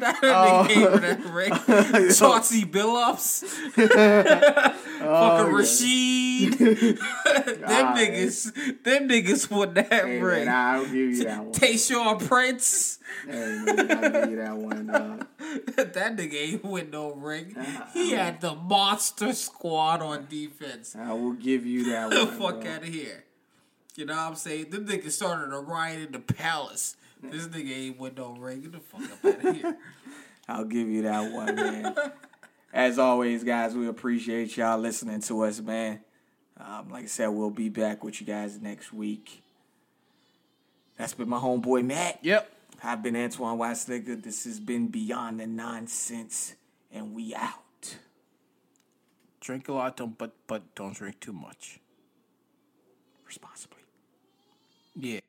[0.00, 0.66] that nigga oh.
[0.66, 1.52] gave her that ring.
[2.14, 3.44] Chauncey Billups.
[3.44, 3.98] Fucking
[5.02, 6.56] oh, Rasheed.
[6.58, 6.96] them
[7.96, 8.82] niggas.
[8.84, 10.46] Them niggas won that Hey, ring.
[10.46, 11.52] man, I'll give you that one.
[11.52, 12.98] Tayshaun Prince.
[13.26, 14.90] Hey, man, I'll give you that one.
[14.90, 15.24] Uh,
[15.76, 17.56] that nigga ain't win no ring.
[17.92, 20.94] He had the monster squad on defense.
[20.96, 22.38] I will give you that the one.
[22.38, 23.24] fuck out of here.
[23.96, 24.70] You know what I'm saying?
[24.70, 26.96] Them niggas started a riot in the palace.
[27.22, 28.62] This nigga ain't with no ring.
[28.62, 29.76] Get the fuck up out of here.
[30.48, 31.94] I'll give you that one, man.
[32.72, 36.00] As always, guys, we appreciate y'all listening to us, man.
[36.56, 39.42] Um, like I said, we'll be back with you guys next week.
[40.96, 42.18] That's been my homeboy Matt.
[42.22, 42.50] Yep.
[42.82, 44.22] I've been Antoine Weislicker.
[44.22, 46.54] This has been Beyond the Nonsense,
[46.92, 47.96] and we out.
[49.40, 51.80] Drink a lot, don't but but don't drink too much.
[53.26, 53.82] Responsibly.
[54.96, 55.20] Yeah.